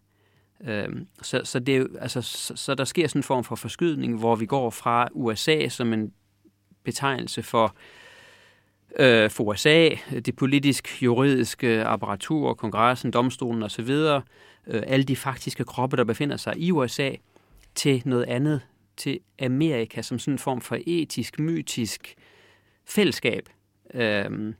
Øhm, 0.64 1.06
så, 1.22 1.40
så, 1.44 1.58
det 1.58 1.76
er, 1.76 1.86
altså, 2.00 2.22
så, 2.22 2.56
så 2.56 2.74
der 2.74 2.84
sker 2.84 3.08
sådan 3.08 3.18
en 3.18 3.22
form 3.22 3.44
for 3.44 3.56
forskydning, 3.56 4.18
hvor 4.18 4.36
vi 4.36 4.46
går 4.46 4.70
fra 4.70 5.08
USA 5.12 5.68
som 5.68 5.92
en 5.92 6.12
betegnelse 6.84 7.42
for, 7.42 7.76
øh, 8.98 9.30
for 9.30 9.44
USA, 9.44 9.90
det 10.10 10.36
politisk-juridiske 10.36 11.84
apparatur, 11.84 12.54
kongressen, 12.54 13.10
domstolen 13.10 13.62
osv., 13.62 13.90
øh, 13.90 14.82
alle 14.86 15.04
de 15.04 15.16
faktiske 15.16 15.64
kroppe, 15.64 15.96
der 15.96 16.04
befinder 16.04 16.36
sig 16.36 16.54
i 16.56 16.72
USA, 16.72 17.10
til 17.74 18.02
noget 18.04 18.24
andet, 18.24 18.60
til 18.96 19.20
Amerika 19.42 20.02
som 20.02 20.18
sådan 20.18 20.34
en 20.34 20.38
form 20.38 20.60
for 20.60 20.78
etisk, 20.86 21.38
mytisk 21.38 22.14
fællesskab, 22.84 23.48
øh, 23.94 24.54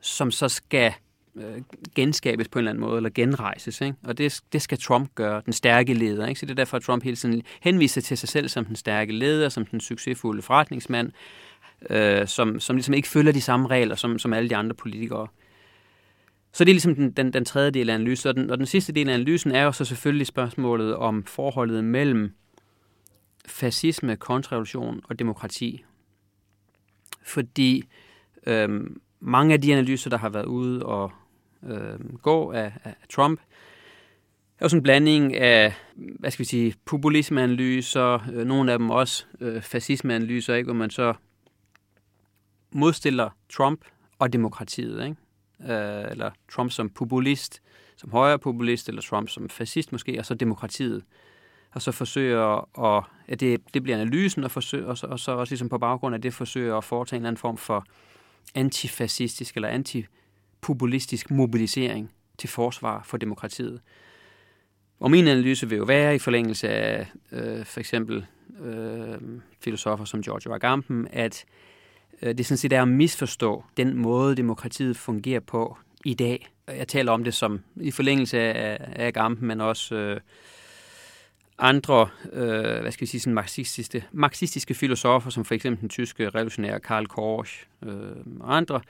som 0.00 0.30
så 0.30 0.48
skal 0.48 0.92
øh, 1.36 1.62
genskabes 1.94 2.48
på 2.48 2.58
en 2.58 2.60
eller 2.60 2.70
anden 2.70 2.84
måde, 2.84 2.96
eller 2.96 3.10
genrejses. 3.10 3.80
Ikke? 3.80 3.96
Og 4.04 4.18
det, 4.18 4.40
det 4.52 4.62
skal 4.62 4.78
Trump 4.78 5.14
gøre, 5.14 5.42
den 5.44 5.52
stærke 5.52 5.94
leder. 5.94 6.26
Ikke? 6.26 6.40
Så 6.40 6.46
det 6.46 6.50
er 6.50 6.56
derfor, 6.56 6.76
at 6.76 6.82
Trump 6.82 7.04
hele 7.04 7.16
tiden 7.16 7.42
henviser 7.60 8.00
til 8.00 8.18
sig 8.18 8.28
selv 8.28 8.48
som 8.48 8.64
den 8.64 8.76
stærke 8.76 9.12
leder, 9.12 9.48
som 9.48 9.66
den 9.66 9.80
succesfulde 9.80 10.42
forretningsmand, 10.42 11.12
øh, 11.90 12.26
som, 12.26 12.60
som 12.60 12.76
ligesom 12.76 12.94
ikke 12.94 13.08
følger 13.08 13.32
de 13.32 13.40
samme 13.40 13.68
regler 13.68 13.94
som, 13.94 14.18
som 14.18 14.32
alle 14.32 14.48
de 14.48 14.56
andre 14.56 14.74
politikere. 14.74 15.26
Så 16.52 16.64
det 16.64 16.70
er 16.70 16.74
ligesom 16.74 16.94
den, 16.94 17.10
den, 17.10 17.32
den 17.32 17.44
tredje 17.44 17.70
del 17.70 17.90
af 17.90 17.94
analysen. 17.94 18.28
Og 18.28 18.34
den, 18.34 18.50
og 18.50 18.58
den 18.58 18.66
sidste 18.66 18.92
del 18.92 19.08
af 19.08 19.14
analysen 19.14 19.52
er 19.52 19.62
jo 19.62 19.72
så 19.72 19.84
selvfølgelig 19.84 20.26
spørgsmålet 20.26 20.96
om 20.96 21.24
forholdet 21.24 21.84
mellem 21.84 22.32
fascisme, 23.46 24.16
kontrarevolution 24.16 25.00
og 25.04 25.18
demokrati. 25.18 25.84
Fordi 27.22 27.84
øh, 28.46 28.80
mange 29.20 29.54
af 29.54 29.60
de 29.60 29.72
analyser, 29.72 30.10
der 30.10 30.18
har 30.18 30.28
været 30.28 30.46
ude 30.46 30.86
og 30.86 31.12
øh, 31.66 32.14
gå 32.22 32.52
af, 32.52 32.72
af 32.84 32.94
Trump, 33.10 33.40
er 34.58 34.64
jo 34.64 34.68
sådan 34.68 34.78
en 34.78 34.82
blanding 34.82 35.36
af, 35.36 35.74
hvad 35.94 36.30
skal 36.30 36.38
vi 36.38 36.48
sige, 36.48 36.74
populismeanalyser, 36.84 38.18
øh, 38.32 38.46
nogle 38.46 38.72
af 38.72 38.78
dem 38.78 38.90
også 38.90 39.24
øh, 39.40 39.62
fascismeanalyser, 39.62 40.54
ikke, 40.54 40.66
hvor 40.66 40.74
man 40.74 40.90
så 40.90 41.14
modstiller 42.72 43.30
Trump 43.52 43.84
og 44.18 44.32
demokratiet, 44.32 45.04
ikke? 45.04 45.72
Øh, 45.72 46.10
eller 46.10 46.30
Trump 46.52 46.70
som 46.70 46.90
populist, 46.90 47.62
som 47.96 48.10
højre 48.10 48.38
populist, 48.38 48.88
eller 48.88 49.02
Trump 49.02 49.28
som 49.28 49.48
fascist 49.48 49.92
måske, 49.92 50.18
og 50.18 50.26
så 50.26 50.34
demokratiet. 50.34 51.04
Og 51.72 51.82
så 51.82 51.92
forsøger 51.92 52.78
at, 52.84 53.04
at 53.28 53.40
det, 53.40 53.60
det 53.74 53.82
bliver 53.82 53.98
analysen, 53.98 54.44
og, 54.44 54.50
forsøger, 54.50 54.86
og, 54.86 54.98
så, 54.98 55.06
og 55.06 55.18
så 55.18 55.32
også 55.32 55.52
ligesom 55.52 55.68
på 55.68 55.78
baggrund 55.78 56.14
af 56.14 56.22
det 56.22 56.34
forsøger 56.34 56.76
at 56.76 56.84
foretage 56.84 57.16
en 57.16 57.22
eller 57.22 57.28
anden 57.28 57.40
form 57.40 57.56
for 57.56 57.86
antifascistisk 58.54 59.54
eller 59.56 59.68
antipopulistisk 59.68 61.30
mobilisering 61.30 62.10
til 62.38 62.48
forsvar 62.48 63.02
for 63.04 63.16
demokratiet. 63.16 63.80
Og 65.00 65.10
min 65.10 65.28
analyse 65.28 65.68
vil 65.68 65.78
jo 65.78 65.84
være 65.84 66.14
i 66.14 66.18
forlængelse 66.18 66.68
af 66.68 67.06
øh, 67.32 67.64
for 67.64 67.80
eksempel 67.80 68.26
øh, 68.64 69.18
filosofer 69.60 70.04
som 70.04 70.22
George 70.22 70.54
Agamben, 70.54 71.08
at 71.10 71.44
øh, 72.22 72.38
det 72.38 72.46
sådan 72.46 72.58
set 72.58 72.72
er 72.72 72.82
at 72.82 72.88
misforstå 72.88 73.64
den 73.76 73.96
måde, 73.96 74.36
demokratiet 74.36 74.96
fungerer 74.96 75.40
på 75.40 75.76
i 76.04 76.14
dag. 76.14 76.48
Jeg 76.68 76.88
taler 76.88 77.12
om 77.12 77.24
det 77.24 77.34
som 77.34 77.60
i 77.80 77.90
forlængelse 77.90 78.38
af, 78.40 78.78
af 78.80 79.06
Agamben, 79.06 79.48
men 79.48 79.60
også 79.60 79.94
øh, 79.94 80.20
andre, 81.58 82.08
øh, 82.32 82.80
hvad 82.80 82.92
skal 82.92 83.00
vi 83.00 83.06
sige, 83.06 83.20
sådan 83.20 83.34
marxistiske, 83.34 84.04
marxistiske 84.12 84.74
filosofer, 84.74 85.30
som 85.30 85.44
for 85.44 85.54
eksempel 85.54 85.80
den 85.80 85.88
tyske 85.88 86.28
revolutionære 86.28 86.80
Karl 86.80 87.06
Korsch 87.06 87.66
øh, 87.82 87.92
og 88.40 88.56
andre, 88.56 88.80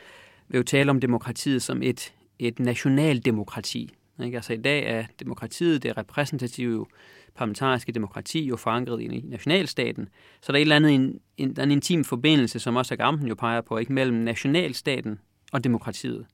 vil 0.49 0.59
jo 0.59 0.65
tale 0.65 0.91
om 0.91 1.01
demokratiet 1.01 1.63
som 1.63 1.83
et, 1.83 2.13
et 2.39 2.59
nationaldemokrati. 2.59 3.95
Ikke? 4.25 4.37
Altså 4.37 4.53
i 4.53 4.57
dag 4.57 4.87
er 4.87 5.05
demokratiet, 5.21 5.83
det 5.83 5.97
repræsentative 5.97 6.87
parlamentariske 7.35 7.93
demokrati, 7.93 8.45
jo 8.45 8.57
forankret 8.57 9.01
i 9.01 9.25
nationalstaten. 9.25 10.09
Så 10.41 10.53
der 10.53 10.59
er 10.59 10.61
et 10.61 10.61
eller 10.61 10.77
andet, 10.77 10.95
en, 10.95 11.21
en, 11.37 11.57
der 11.57 11.63
er 11.63 11.67
en 11.67 11.71
intim 11.71 12.05
forbindelse, 12.05 12.59
som 12.59 12.77
også 12.77 12.95
Agamben 12.95 13.29
jo 13.29 13.35
peger 13.35 13.61
på, 13.61 13.79
ikke 13.79 13.93
mellem 13.93 14.17
nationalstaten 14.17 15.19
og 15.53 15.65
demokratiet. 15.65 16.27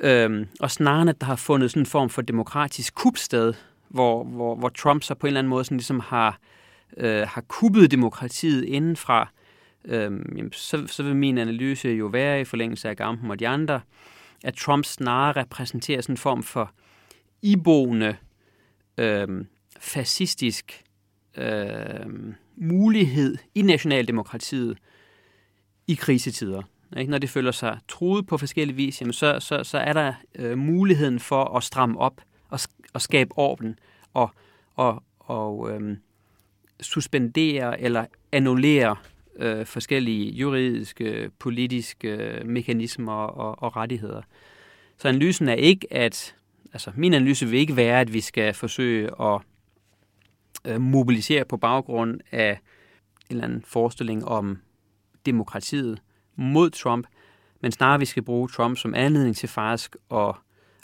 Øhm, 0.00 0.48
og 0.60 0.70
snarere, 0.70 1.08
at 1.08 1.20
der 1.20 1.26
har 1.26 1.36
fundet 1.36 1.70
sådan 1.70 1.82
en 1.82 1.86
form 1.86 2.10
for 2.10 2.22
demokratisk 2.22 2.94
kupsted, 2.94 3.54
hvor, 3.90 4.24
hvor, 4.24 4.54
hvor 4.54 4.68
Trump 4.68 5.02
så 5.02 5.14
på 5.14 5.26
en 5.26 5.28
eller 5.28 5.38
anden 5.38 5.50
måde 5.50 5.64
sådan 5.64 5.76
ligesom 5.76 6.00
har, 6.00 6.38
øh, 6.96 7.28
har 7.28 7.40
kuppet 7.40 7.90
demokratiet 7.90 8.64
indenfra, 8.64 9.28
øh, 9.84 10.02
jamen, 10.36 10.52
så, 10.52 10.86
så 10.86 11.02
vil 11.02 11.16
min 11.16 11.38
analyse 11.38 11.88
jo 11.88 12.06
være 12.06 12.40
i 12.40 12.44
forlængelse 12.44 12.88
af 12.88 12.96
Gampen 12.96 13.30
og 13.30 13.38
de 13.38 13.48
andre, 13.48 13.80
at 14.44 14.54
Trump 14.54 14.84
snarere 14.84 15.40
repræsenterer 15.40 16.00
sådan 16.00 16.12
en 16.12 16.16
form 16.16 16.42
for 16.42 16.72
iboende, 17.42 18.16
øh, 18.98 19.44
fascistisk 19.80 20.84
øh, 21.36 22.34
mulighed 22.56 23.36
i 23.54 23.62
nationaldemokratiet 23.62 24.78
i 25.86 25.94
krisetider. 25.94 26.62
Ikke? 26.96 27.10
Når 27.10 27.18
det 27.18 27.30
føler 27.30 27.50
sig 27.50 27.78
truet 27.88 28.26
på 28.26 28.38
forskellige 28.38 28.76
vis, 28.76 29.00
jamen 29.00 29.12
så, 29.12 29.40
så, 29.40 29.64
så 29.64 29.78
er 29.78 29.92
der 29.92 30.12
øh, 30.34 30.58
muligheden 30.58 31.20
for 31.20 31.56
at 31.56 31.62
stramme 31.62 31.98
op 31.98 32.20
at 32.94 33.02
skabe 33.02 33.38
orden 33.38 33.78
og, 34.14 34.30
og, 34.76 35.02
og 35.18 35.70
øhm, 35.70 35.98
suspendere 36.80 37.80
eller 37.80 38.06
annullere 38.32 38.96
øh, 39.36 39.66
forskellige 39.66 40.30
juridiske, 40.30 41.30
politiske 41.38 42.08
øh, 42.08 42.46
mekanismer 42.46 43.12
og, 43.12 43.62
og 43.62 43.76
rettigheder. 43.76 44.22
Så 44.98 45.08
analysen 45.08 45.48
er 45.48 45.54
ikke, 45.54 45.86
at 45.90 46.34
altså 46.72 46.92
min 46.94 47.14
analyse 47.14 47.46
vil 47.46 47.60
ikke 47.60 47.76
være, 47.76 48.00
at 48.00 48.12
vi 48.12 48.20
skal 48.20 48.54
forsøge 48.54 49.10
at 49.22 49.40
øh, 50.64 50.80
mobilisere 50.80 51.44
på 51.44 51.56
baggrund 51.56 52.20
af 52.32 52.50
en 53.30 53.36
eller 53.36 53.44
anden 53.44 53.62
forestilling 53.62 54.24
om 54.24 54.58
demokratiet 55.26 56.02
mod 56.36 56.70
Trump, 56.70 57.06
men 57.60 57.72
snarere 57.72 57.98
vi 57.98 58.04
skal 58.04 58.22
bruge 58.22 58.48
Trump 58.48 58.78
som 58.78 58.94
anledning 58.94 59.36
til 59.36 59.48
faktisk 59.48 59.96
at 60.12 60.34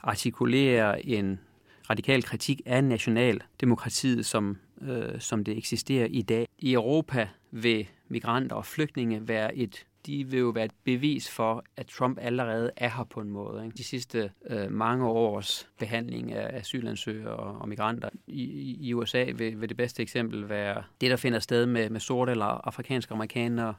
artikulere 0.02 1.06
en 1.06 1.40
radikal 1.90 2.22
kritik 2.22 2.60
af 2.66 2.84
nationaldemokratiet, 2.84 4.26
som, 4.26 4.58
øh, 4.82 5.20
som 5.20 5.44
det 5.44 5.58
eksisterer 5.58 6.06
i 6.10 6.22
dag. 6.22 6.48
I 6.58 6.72
Europa 6.72 7.28
vil 7.50 7.88
migranter 8.08 8.56
og 8.56 8.66
flygtninge 8.66 9.28
være 9.28 9.56
et 9.56 9.86
de 10.06 10.24
vil 10.24 10.38
jo 10.38 10.48
være 10.48 10.64
et 10.64 10.74
bevis 10.84 11.30
for, 11.30 11.64
at 11.76 11.86
Trump 11.86 12.18
allerede 12.20 12.70
er 12.76 12.88
her 12.88 13.04
på 13.04 13.20
en 13.20 13.28
måde. 13.28 13.64
Ikke? 13.64 13.76
De 13.76 13.84
sidste 13.84 14.30
øh, 14.50 14.72
mange 14.72 15.06
års 15.06 15.68
behandling 15.78 16.32
af 16.32 16.58
asylansøgere 16.58 17.36
og, 17.36 17.58
og 17.58 17.68
migranter 17.68 18.08
i, 18.26 18.76
i 18.80 18.94
USA 18.94 19.24
vil, 19.34 19.60
vil 19.60 19.68
det 19.68 19.76
bedste 19.76 20.02
eksempel 20.02 20.48
være 20.48 20.82
det, 21.00 21.10
der 21.10 21.16
finder 21.16 21.38
sted 21.38 21.66
med, 21.66 21.90
med 21.90 22.00
sorte 22.00 22.32
eller 22.32 22.46
afrikanske 22.46 23.14
amerikanere, 23.14 23.74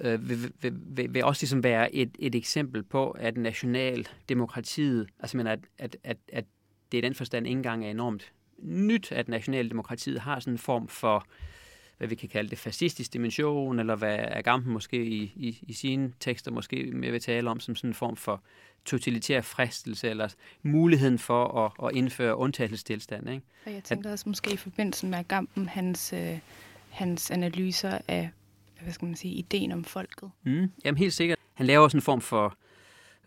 øh, 0.00 0.28
vil, 0.28 0.52
vil, 0.60 0.72
vil, 0.76 1.14
vil 1.14 1.24
også 1.24 1.42
ligesom 1.42 1.64
være 1.64 1.94
et, 1.94 2.16
et 2.18 2.34
eksempel 2.34 2.82
på, 2.82 3.10
at 3.10 3.36
nationaldemokratiet, 3.36 5.08
altså 5.20 5.36
men 5.36 5.46
at, 5.46 5.58
at, 5.78 5.96
at, 6.04 6.16
at 6.28 6.44
det 6.92 6.98
i 6.98 7.00
den 7.00 7.14
forstand 7.14 7.46
ikke 7.46 7.56
engang 7.56 7.84
er 7.84 7.90
enormt 7.90 8.32
nyt, 8.58 9.12
at 9.12 9.28
nationaldemokratiet 9.28 10.20
har 10.20 10.40
sådan 10.40 10.54
en 10.54 10.58
form 10.58 10.88
for, 10.88 11.26
hvad 11.98 12.08
vi 12.08 12.14
kan 12.14 12.28
kalde 12.28 12.50
det, 12.50 12.58
fascistisk 12.58 13.12
dimension, 13.12 13.78
eller 13.78 13.96
hvad 13.96 14.18
Agamben 14.18 14.72
måske 14.72 15.04
i, 15.04 15.22
i, 15.36 15.58
i 15.62 15.72
sine 15.72 16.12
tekster 16.20 16.50
måske 16.50 16.90
mere 16.92 17.10
vil 17.10 17.20
tale 17.20 17.50
om, 17.50 17.60
som 17.60 17.76
sådan 17.76 17.90
en 17.90 17.94
form 17.94 18.16
for 18.16 18.42
totalitær 18.84 19.40
fristelse, 19.40 20.10
eller 20.10 20.28
muligheden 20.62 21.18
for 21.18 21.64
at, 21.64 21.88
at 21.88 21.96
indføre 21.96 22.36
undtagelsestilstand. 22.36 23.30
Ikke? 23.30 23.42
Og 23.66 23.72
jeg 23.72 23.84
tænker 23.84 24.10
også 24.10 24.28
måske 24.28 24.52
i 24.52 24.56
forbindelse 24.56 25.06
med 25.06 25.18
Agamben, 25.18 25.68
hans, 25.68 26.12
øh, 26.12 26.38
hans 26.90 27.30
analyser 27.30 27.98
af, 28.08 28.30
hvad 28.82 28.92
skal 28.92 29.06
man 29.06 29.16
sige, 29.16 29.34
ideen 29.34 29.72
om 29.72 29.84
folket. 29.84 30.30
Mm, 30.42 30.70
jamen 30.84 30.98
helt 30.98 31.12
sikkert. 31.12 31.38
Han 31.54 31.66
laver 31.66 31.84
også 31.84 31.96
en 31.96 32.02
form 32.02 32.20
for 32.20 32.56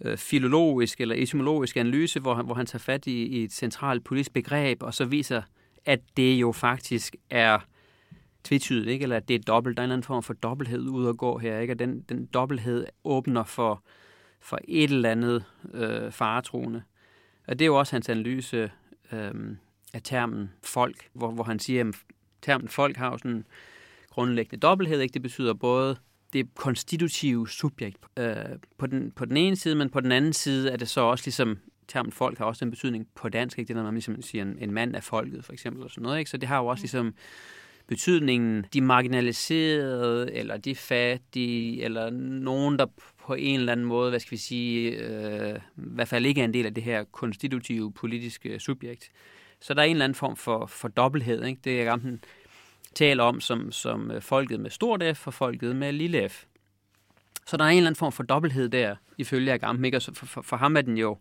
øh, 0.02 0.18
filologisk 0.18 1.02
eller 1.02 1.16
etymologisk 1.18 1.78
analyse, 1.78 2.20
hvor 2.20 2.34
han, 2.36 2.46
hvor 2.46 2.56
han 2.56 2.66
tager 2.66 2.80
fat 2.80 3.08
i, 3.08 3.26
i 3.26 3.44
et 3.44 3.54
centralt 3.54 4.04
politisk 4.04 4.34
begreb, 4.34 4.84
og 4.84 4.94
så 4.94 5.06
viser, 5.06 5.42
at 5.86 6.00
det 6.18 6.36
jo 6.36 6.52
faktisk 6.52 7.16
er 7.30 7.60
tvetydigt, 8.44 8.88
ikke? 8.88 9.04
eller 9.04 9.18
at 9.18 9.28
det 9.28 9.36
er 9.36 9.40
dobbelt. 9.40 9.78
Der 9.78 9.82
er 9.82 9.84
en 9.84 9.88
eller 9.88 9.96
anden 9.96 10.08
form 10.08 10.24
for 10.24 10.34
dobbelthed 10.34 10.88
ud 10.88 11.10
at 11.10 11.18
gå 11.18 11.38
her, 11.38 11.60
ikke? 11.60 11.74
og 11.74 11.80
den, 11.80 12.02
den 12.10 12.26
dobbelthed 12.26 12.86
åbner 13.04 13.44
for, 13.44 13.84
for 14.40 14.60
et 14.68 14.92
eller 14.92 15.12
andet 15.12 15.44
øh, 15.74 16.12
faretroende. 16.12 16.84
Og 17.48 17.60
det 17.60 17.66
er 17.66 17.68
jo 17.68 17.80
også 17.80 17.96
hans 17.96 18.10
analyse 18.10 18.72
øh, 19.12 19.34
af 19.94 20.02
termen 20.04 20.52
folk, 20.64 21.10
hvor, 21.14 21.32
hvor 21.32 21.44
han 21.44 21.60
siger, 21.60 21.88
at 21.88 21.96
termen 22.42 22.68
folk 22.68 22.98
har 22.98 23.12
jo 23.12 23.18
sådan 23.18 23.32
en 23.32 23.46
grundlæggende 24.10 24.62
dobbelthed. 24.62 25.00
Ikke? 25.00 25.14
Det 25.14 25.22
betyder 25.22 25.54
både 25.54 25.98
det 26.38 26.56
konstitutive 26.56 27.50
subjekt 27.50 27.98
øh, 28.20 28.36
på, 28.78 28.88
den, 28.88 29.12
på 29.12 29.26
den 29.26 29.38
ene 29.38 29.56
side, 29.56 29.76
men 29.76 29.90
på 29.90 30.00
den 30.00 30.12
anden 30.12 30.34
side 30.34 30.72
er 30.72 30.78
det 30.78 30.90
så 30.90 31.02
også 31.02 31.26
ligesom, 31.26 31.58
termen 31.88 32.12
folk 32.12 32.38
har 32.38 32.46
også 32.46 32.66
en 32.66 32.72
betydning 32.72 33.08
på 33.16 33.30
dansk, 33.30 33.60
ikke? 33.60 33.68
det 33.68 33.74
er, 33.74 33.78
når 33.78 33.84
man 33.84 33.94
ligesom 33.94 34.22
siger 34.22 34.42
en, 34.42 34.58
en 34.60 34.72
mand 34.72 34.96
af 34.96 35.04
folket, 35.04 35.46
for 35.46 35.54
eksempel, 35.54 35.84
og 35.84 35.90
sådan 35.90 36.04
noget, 36.04 36.20
ikke? 36.20 36.32
så 36.32 36.38
det 36.38 36.50
har 36.50 36.58
jo 36.58 36.66
også 36.66 36.84
ligesom 36.84 37.14
betydningen, 37.88 38.66
de 38.74 38.82
marginaliserede, 38.82 40.34
eller 40.34 40.58
de 40.58 40.76
fattige, 40.76 41.84
eller 41.84 42.10
nogen, 42.10 42.80
der 42.80 42.86
på 43.26 43.34
en 43.34 43.60
eller 43.60 43.72
anden 43.72 43.86
måde, 43.86 44.10
hvad 44.10 44.20
skal 44.20 44.32
vi 44.32 44.38
sige, 44.38 44.92
øh, 44.92 45.56
i 45.56 45.60
hvert 45.76 46.08
fald 46.08 46.26
ikke 46.26 46.42
er 46.42 46.46
en 46.46 46.54
del 46.54 46.66
af 46.66 46.74
det 46.74 46.84
her 46.84 47.04
konstitutive 47.04 47.92
politiske 47.92 48.60
subjekt. 48.60 49.12
Så 49.60 49.74
der 49.74 49.82
er 49.82 49.86
en 49.86 49.92
eller 49.92 50.06
anden 50.06 50.16
form 50.16 50.36
for, 50.36 50.66
for 50.66 50.88
dobbelthed. 50.88 51.46
Ikke? 51.46 51.62
Det 51.64 51.82
er 51.82 51.86
gammel 51.86 52.20
taler 52.98 53.24
om 53.24 53.42
som, 53.42 53.72
som 53.72 54.12
øh, 54.12 54.22
folket 54.22 54.60
med 54.60 54.70
stort 54.70 55.04
F 55.18 55.28
og 55.28 55.34
folket 55.34 55.76
med 55.76 55.94
lille 55.94 56.30
f. 56.30 56.46
Så 57.46 57.58
der 57.58 57.64
er 57.64 57.70
en 57.70 57.78
eller 57.78 57.88
anden 57.88 58.00
form 58.00 58.12
for 58.12 58.24
dobbelthed 58.24 58.70
der, 58.70 58.96
ifølge 59.18 59.54
Agam. 59.54 59.86
Ikke? 59.86 59.98
Og 59.98 60.02
for, 60.02 60.26
for, 60.26 60.42
for 60.42 60.58
ham 60.58 60.78
er 60.78 60.82
den 60.82 60.98
jo, 60.98 61.18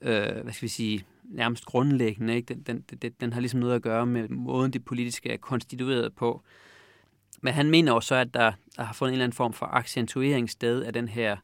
øh, 0.00 0.42
hvad 0.42 0.52
skal 0.52 0.62
vi 0.62 0.68
sige, 0.68 1.06
nærmest 1.24 1.64
grundlæggende. 1.64 2.34
Ikke? 2.34 2.54
Den, 2.54 2.62
den, 2.62 2.84
den, 3.02 3.12
den 3.20 3.32
har 3.32 3.40
ligesom 3.40 3.60
noget 3.60 3.74
at 3.74 3.82
gøre 3.82 4.06
med 4.06 4.28
måden, 4.28 4.72
det 4.72 4.84
politiske 4.84 5.32
er 5.32 5.36
konstitueret 5.36 6.14
på. 6.14 6.42
Men 7.40 7.52
han 7.52 7.70
mener 7.70 7.92
også 7.92 8.06
så, 8.06 8.14
at 8.14 8.34
der, 8.34 8.52
der 8.76 8.82
har 8.82 8.92
fundet 8.92 9.10
en 9.10 9.14
eller 9.14 9.24
anden 9.24 9.36
form 9.36 9.52
for 9.52 9.66
accentuering 9.66 10.50
sted 10.50 10.82
af 10.82 10.92
den 10.92 11.08
her 11.08 11.36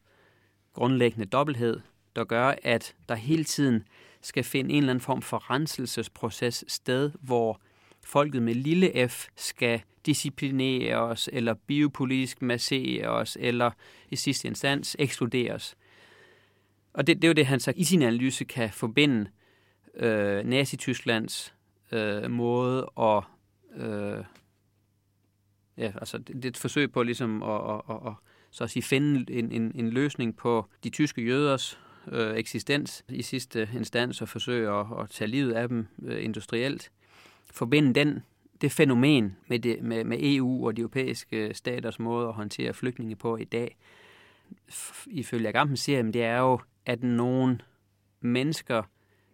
grundlæggende 0.73 1.27
dobbelthed, 1.27 1.81
der 2.17 2.25
gør, 2.25 2.55
at 2.63 2.95
der 3.09 3.15
hele 3.15 3.45
tiden 3.45 3.85
skal 4.23 4.45
finde 4.45 4.71
en 4.71 4.77
eller 4.77 4.91
anden 4.91 5.03
form 5.03 5.23
for 5.23 5.51
renselsesproces 5.51 6.65
sted, 6.69 7.11
hvor 7.21 7.61
folket 8.05 8.43
med 8.43 8.55
lille 8.55 9.09
f 9.09 9.27
skal 9.37 9.83
disciplinere 10.07 10.97
os, 10.97 11.29
eller 11.33 11.55
biopolitisk 11.55 12.43
massere 12.43 13.09
os, 13.09 13.37
eller 13.41 13.71
i 14.11 14.17
sidste 14.17 14.49
instans 14.49 14.97
ekskludere 14.99 15.53
os. 15.53 15.77
Og 16.93 17.07
det, 17.07 17.17
det 17.17 17.25
er 17.25 17.29
jo 17.29 17.35
det, 17.35 17.47
han 17.47 17.61
så 17.61 17.73
i 17.77 17.85
sin 17.85 18.03
analyse 18.03 18.45
kan 18.45 18.71
forbinde 18.71 19.31
øh, 19.95 20.45
Nazi-Tysklands 20.45 21.55
øh, 21.93 22.31
måde 22.31 22.91
at... 23.01 23.23
Øh, 23.77 24.25
ja, 25.77 25.93
altså 26.01 26.19
det, 26.19 26.37
det 26.37 26.45
er 26.45 26.49
et 26.49 26.57
forsøg 26.57 26.93
på 26.93 27.03
ligesom 27.03 27.43
at, 27.43 27.61
at, 27.71 27.81
at, 27.91 27.97
at 28.07 28.13
så 28.51 28.65
at 28.65 28.71
sige, 28.71 28.83
finde 28.83 29.33
en, 29.33 29.53
en, 29.53 29.73
en 29.75 29.91
løsning 29.91 30.37
på 30.37 30.67
de 30.85 30.91
tyske 30.91 31.23
jøders 31.23 31.81
øh, 32.13 32.37
eksistens 32.37 33.05
i 33.09 33.23
sidste 33.23 33.69
instans 33.75 34.23
og 34.23 34.29
forsøge 34.29 34.71
at, 34.71 34.87
at 35.01 35.11
tage 35.11 35.29
livet 35.29 35.53
af 35.53 35.69
dem 35.69 35.87
øh, 36.03 36.25
industrielt. 36.25 36.91
Forbinde 37.53 37.95
den, 37.95 38.23
det 38.61 38.73
fænomen 38.73 39.37
med, 39.49 39.59
det, 39.59 39.83
med, 39.83 40.05
med 40.05 40.19
EU 40.21 40.67
og 40.67 40.77
de 40.77 40.81
europæiske 40.81 41.55
staters 41.55 41.99
måde 41.99 42.29
at 42.29 42.35
håndtere 42.35 42.75
flygtninge 42.75 43.17
på 43.17 43.37
i 43.37 43.45
dag, 43.45 43.77
ifølge 45.07 45.49
Agamben 45.49 45.77
siger, 45.77 46.03
det 46.03 46.25
er 46.25 46.39
jo, 46.39 46.61
at 46.87 47.03
nogle 47.03 47.59
mennesker 48.21 48.83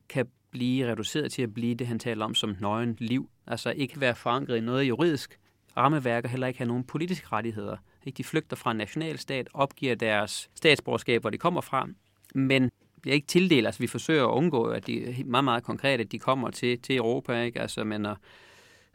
kan 0.09 0.27
blive 0.51 0.91
reduceret 0.91 1.33
til 1.33 1.43
at 1.43 1.55
blive 1.55 1.75
det, 1.75 1.87
han 1.87 1.99
taler 1.99 2.25
om 2.25 2.35
som 2.35 2.57
nøgen 2.61 2.97
liv. 2.99 3.31
Altså 3.47 3.71
ikke 3.71 4.01
være 4.01 4.15
forankret 4.15 4.57
i 4.57 4.61
noget 4.61 4.89
juridisk 4.89 5.39
rammeværk 5.77 6.25
og 6.25 6.31
heller 6.31 6.47
ikke 6.47 6.59
have 6.59 6.69
nogen 6.69 6.85
politiske 6.85 7.27
rettigheder. 7.33 7.77
De 8.17 8.25
flygter 8.25 8.57
fra 8.57 8.71
en 8.71 8.77
nationalstat, 8.77 9.49
opgiver 9.55 9.95
deres 9.95 10.51
statsborgerskab, 10.55 11.21
hvor 11.21 11.31
de 11.31 11.39
kommer 11.39 11.61
fra, 11.61 11.89
men 12.35 12.71
bliver 13.07 13.15
ikke 13.15 13.27
tildelt. 13.27 13.67
Altså 13.67 13.81
vi 13.81 13.87
forsøger 13.87 14.25
at 14.25 14.31
undgå, 14.31 14.65
at 14.65 14.87
de 14.87 15.15
meget, 15.27 15.45
meget 15.45 15.65
konkret, 15.65 16.01
at 16.01 16.13
de 16.13 16.19
kommer 16.19 16.51
til, 16.51 16.79
til 16.79 16.97
Europa, 16.97 17.43
ikke? 17.43 17.61
Altså, 17.61 17.85
men 17.85 18.07
at, 18.07 18.17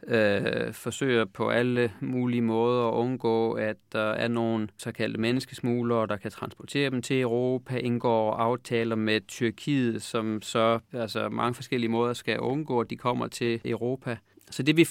øh, 0.06 0.72
forsøger 0.72 1.24
på 1.24 1.50
alle 1.50 1.92
mulige 2.00 2.42
måder 2.42 2.88
at 2.88 2.92
undgå, 2.92 3.52
at 3.52 3.76
der 3.92 4.10
er 4.10 4.28
nogle 4.28 4.68
såkaldte 4.76 5.20
menneskesmuglere, 5.20 6.06
der 6.06 6.16
kan 6.16 6.30
transportere 6.30 6.90
dem 6.90 7.02
til 7.02 7.20
Europa, 7.20 7.76
indgår 7.76 8.34
aftaler 8.34 8.96
med 8.96 9.20
Tyrkiet, 9.28 10.02
som 10.02 10.42
så 10.42 10.78
altså 10.92 11.28
mange 11.28 11.54
forskellige 11.54 11.90
måder 11.90 12.12
skal 12.12 12.40
undgå, 12.40 12.80
at 12.80 12.90
de 12.90 12.96
kommer 12.96 13.26
til 13.26 13.60
Europa. 13.64 14.16
Så 14.50 14.62
det 14.62 14.76
vi, 14.76 14.88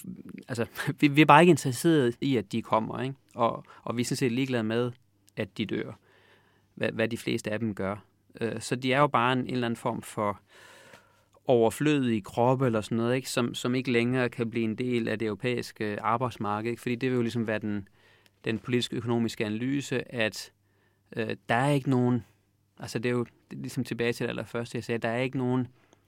altså, 0.48 0.66
vi, 1.00 1.08
vi 1.08 1.22
er 1.22 1.26
bare 1.26 1.42
ikke 1.42 1.52
interesseret 1.52 2.16
i, 2.22 2.38
at 2.38 2.52
de 2.52 2.62
kommer, 2.62 3.02
ikke? 3.02 3.16
Og, 3.36 3.64
og 3.84 3.98
vi 3.98 4.02
er 4.02 4.06
sådan 4.06 4.18
set 4.18 4.32
ligeglade 4.32 4.64
med, 4.64 4.92
at 5.36 5.58
de 5.58 5.66
dør, 5.66 6.00
hvad, 6.76 6.92
hvad 6.92 7.08
de 7.08 7.18
fleste 7.18 7.52
af 7.52 7.60
dem 7.60 7.76
gør. 7.76 8.11
Øh, 8.42 8.62
så 8.62 8.76
de 8.76 8.94
er 8.94 9.00
jo 9.00 9.08
bare 9.08 9.34
en, 9.34 9.40
en 9.40 9.54
eller 9.54 9.68
anden 9.68 9.78
form 9.78 10.02
for 10.02 10.42
overflødige 11.46 12.22
kroppe 12.22 12.66
eller 12.66 12.82
sådan 12.82 12.98
noget, 12.98 13.16
ikke? 13.16 13.30
Som, 13.30 13.54
som 13.54 13.76
ikke 13.76 13.92
længere 13.92 14.30
kan 14.30 14.50
blive 14.50 14.66
en 14.66 14.76
del 14.76 15.08
af 15.08 15.20
det 15.20 15.26
europæiske 15.26 16.02
arbejdsmarked. 16.02 16.72
Ikke? 16.72 16.82
Fordi 16.82 16.96
det 16.96 17.10
vil 17.10 17.16
jo 17.16 17.22
ligesom 17.22 17.48
være 17.48 17.60
den, 17.60 17.88
den 18.46 18.60
politiske 18.60 18.96
økonomiske 18.96 19.46
analyse, 19.46 20.16
at 20.16 20.52
øh, 21.16 21.36
der 21.50 21.56
er 21.56 21.70
ikke 21.70 21.90
nogen, 21.90 22.26
altså 22.80 23.00
det 23.00 23.10
er 23.10 23.14
jo 23.14 23.24
det 23.24 23.58
er 23.58 23.62
ligesom 23.62 23.84
tilbage 23.84 24.14
til 24.14 24.24
det 24.24 24.30
allerførste, 24.30 24.76
jeg 24.76 24.84
sagde, 24.84 25.00
der 25.00 25.10
er 25.10 25.18
ikke 25.18 25.38
nogen, 25.38 25.62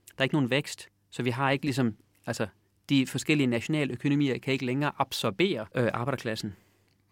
der 0.08 0.18
er 0.18 0.24
ikke 0.24 0.36
nogen 0.36 0.50
vækst, 0.50 0.90
så 1.10 1.24
vi 1.24 1.30
har 1.30 1.52
ikke 1.52 1.66
ligesom, 1.66 1.96
altså 2.26 2.48
de 2.90 3.08
forskellige 3.08 3.48
nationale 3.48 3.94
økonomier 3.94 4.38
kan 4.38 4.54
ikke 4.54 4.66
længere 4.66 4.92
absorbere 5.00 5.66
øh, 5.76 5.90
arbejderklassen. 5.94 6.56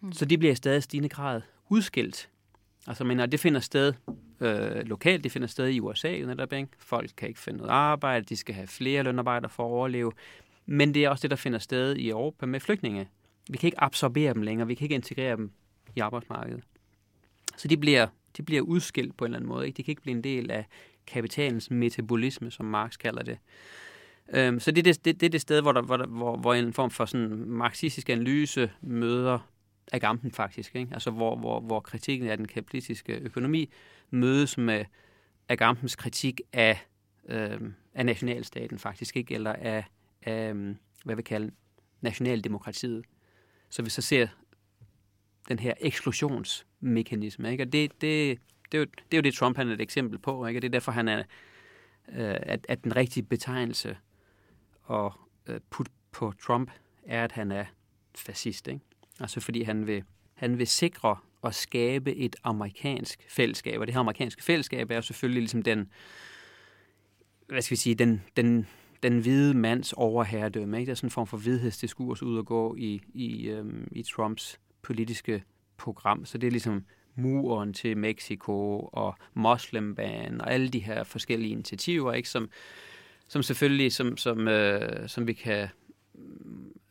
Mm. 0.00 0.12
Så 0.12 0.24
de 0.24 0.38
bliver 0.38 0.52
i 0.52 0.56
stadig 0.56 0.82
stigende 0.82 1.08
grad 1.08 1.40
udskilt. 1.68 2.30
Altså, 2.86 3.04
men 3.04 3.18
det 3.18 3.40
finder 3.40 3.60
sted 3.60 3.92
øh, 4.42 4.86
lokalt, 4.86 5.24
det 5.24 5.32
finder 5.32 5.48
sted 5.48 5.68
i 5.68 5.80
USA 5.80 6.18
netop, 6.18 6.52
ikke? 6.52 6.68
Folk 6.78 7.10
kan 7.16 7.28
ikke 7.28 7.40
finde 7.40 7.56
noget 7.56 7.70
arbejde, 7.70 8.24
de 8.24 8.36
skal 8.36 8.54
have 8.54 8.66
flere 8.66 9.02
lønarbejdere 9.02 9.50
for 9.50 9.62
at 9.64 9.70
overleve. 9.70 10.12
Men 10.66 10.94
det 10.94 11.04
er 11.04 11.08
også 11.08 11.22
det, 11.22 11.30
der 11.30 11.36
finder 11.36 11.58
sted 11.58 11.96
i 11.96 12.08
Europa 12.08 12.46
med 12.46 12.60
flygtninge. 12.60 13.08
Vi 13.50 13.56
kan 13.56 13.68
ikke 13.68 13.80
absorbere 13.80 14.34
dem 14.34 14.42
længere, 14.42 14.66
vi 14.66 14.74
kan 14.74 14.84
ikke 14.84 14.94
integrere 14.94 15.36
dem 15.36 15.50
i 15.96 16.00
arbejdsmarkedet. 16.00 16.62
Så 17.56 17.68
de 17.68 17.76
bliver, 17.76 18.06
de 18.36 18.42
bliver 18.42 18.62
udskilt 18.62 19.16
på 19.16 19.24
en 19.24 19.28
eller 19.28 19.38
anden 19.38 19.48
måde. 19.48 19.66
Ikke? 19.66 19.76
De 19.76 19.82
kan 19.82 19.92
ikke 19.92 20.02
blive 20.02 20.16
en 20.16 20.24
del 20.24 20.50
af 20.50 20.66
kapitalens 21.06 21.70
metabolisme, 21.70 22.50
som 22.50 22.66
Marx 22.66 22.98
kalder 22.98 23.22
det. 23.22 23.38
Øhm, 24.34 24.60
så 24.60 24.70
det 24.70 24.78
er 24.78 24.92
det, 24.92 25.04
det, 25.04 25.20
det 25.20 25.26
er 25.26 25.30
det 25.30 25.40
sted, 25.40 25.60
hvor, 25.60 25.72
der, 25.72 25.82
hvor, 25.82 25.96
der, 25.96 26.06
hvor, 26.06 26.36
hvor 26.36 26.54
en 26.54 26.72
form 26.72 26.90
for 26.90 27.04
sådan 27.04 27.44
marxistisk 27.46 28.08
analyse 28.08 28.70
møder 28.80 29.38
Agamben 29.92 30.32
faktisk. 30.32 30.76
Ikke? 30.76 30.94
Altså 30.94 31.10
hvor, 31.10 31.36
hvor, 31.36 31.60
hvor 31.60 31.80
kritikken 31.80 32.28
af 32.28 32.36
den 32.36 32.48
kapitalistiske 32.48 33.12
økonomi 33.12 33.70
mødes 34.10 34.58
med 34.58 34.84
Agampens 35.48 35.96
kritik 35.96 36.40
af, 36.52 36.86
øh, 37.28 37.60
af 37.94 38.06
nationalstaten 38.06 38.78
faktisk, 38.78 39.16
ikke? 39.16 39.34
eller 39.34 39.52
af, 39.52 39.84
af, 40.22 40.50
øhm, 40.50 40.76
hvad 41.04 41.16
vi 41.16 41.22
kalder 41.22 41.50
nationaldemokratiet. 42.00 43.04
Så 43.70 43.82
vi 43.82 43.90
så 43.90 44.02
ser 44.02 44.26
den 45.48 45.58
her 45.58 45.74
eksklusionsmekanisme. 45.80 47.50
Ikke? 47.52 47.64
Og 47.64 47.72
det, 47.72 47.92
det, 48.00 48.38
det, 48.72 48.78
er 48.78 48.78
jo, 48.78 48.84
det 48.84 49.14
er 49.14 49.16
jo 49.16 49.22
det, 49.22 49.34
Trump 49.34 49.56
han 49.56 49.68
er 49.68 49.74
et 49.74 49.80
eksempel 49.80 50.18
på. 50.18 50.46
Ikke? 50.46 50.58
Og 50.58 50.62
det 50.62 50.68
er 50.68 50.72
derfor, 50.72 50.92
han 50.92 51.08
er, 51.08 51.18
øh, 52.08 52.36
at, 52.42 52.66
at 52.68 52.84
den 52.84 52.96
rigtige 52.96 53.22
betegnelse 53.22 53.96
at 54.90 55.12
øh, 55.46 55.60
putte 55.70 55.92
på 56.12 56.32
Trump 56.42 56.70
er, 57.02 57.24
at 57.24 57.32
han 57.32 57.52
er 57.52 57.64
fascist. 58.14 58.68
Ikke? 58.68 58.80
Altså 59.20 59.40
fordi 59.40 59.62
han 59.62 59.86
vil, 59.86 60.04
han 60.34 60.58
vil 60.58 60.66
sikre 60.66 61.16
og 61.42 61.54
skabe 61.54 62.14
et 62.14 62.36
amerikansk 62.44 63.26
fællesskab. 63.28 63.80
Og 63.80 63.86
det 63.86 63.94
her 63.94 64.00
amerikanske 64.00 64.44
fællesskab 64.44 64.90
er 64.90 64.94
jo 64.94 65.02
selvfølgelig 65.02 65.42
ligesom 65.42 65.62
den, 65.62 65.90
hvad 67.48 67.62
skal 67.62 67.74
vi 67.74 67.80
sige, 67.80 67.94
den, 67.94 68.22
den, 68.36 68.66
den 69.02 69.18
hvide 69.18 69.54
mands 69.54 69.92
overherredømme. 69.92 70.78
Ikke? 70.78 70.86
Der 70.86 70.92
er 70.92 70.96
sådan 70.96 71.06
en 71.06 71.10
form 71.10 71.26
for 71.26 71.36
hvidhedsdiskurs 71.36 72.22
ud 72.22 72.38
at 72.38 72.46
gå 72.46 72.76
i, 72.78 73.02
i, 73.14 73.48
øhm, 73.48 73.88
i 73.92 74.02
Trumps 74.02 74.60
politiske 74.82 75.44
program. 75.76 76.24
Så 76.24 76.38
det 76.38 76.46
er 76.46 76.50
ligesom 76.50 76.84
muren 77.14 77.72
til 77.72 77.96
Mexico 77.96 78.78
og 78.92 79.14
Moslemban 79.34 80.40
og 80.40 80.52
alle 80.52 80.68
de 80.68 80.78
her 80.78 81.04
forskellige 81.04 81.52
initiativer, 81.52 82.12
ikke? 82.12 82.28
Som, 82.28 82.50
som 83.28 83.42
selvfølgelig, 83.42 83.92
som, 83.92 84.16
som, 84.16 84.48
øh, 84.48 85.08
som 85.08 85.26
vi 85.26 85.32
kan 85.32 85.68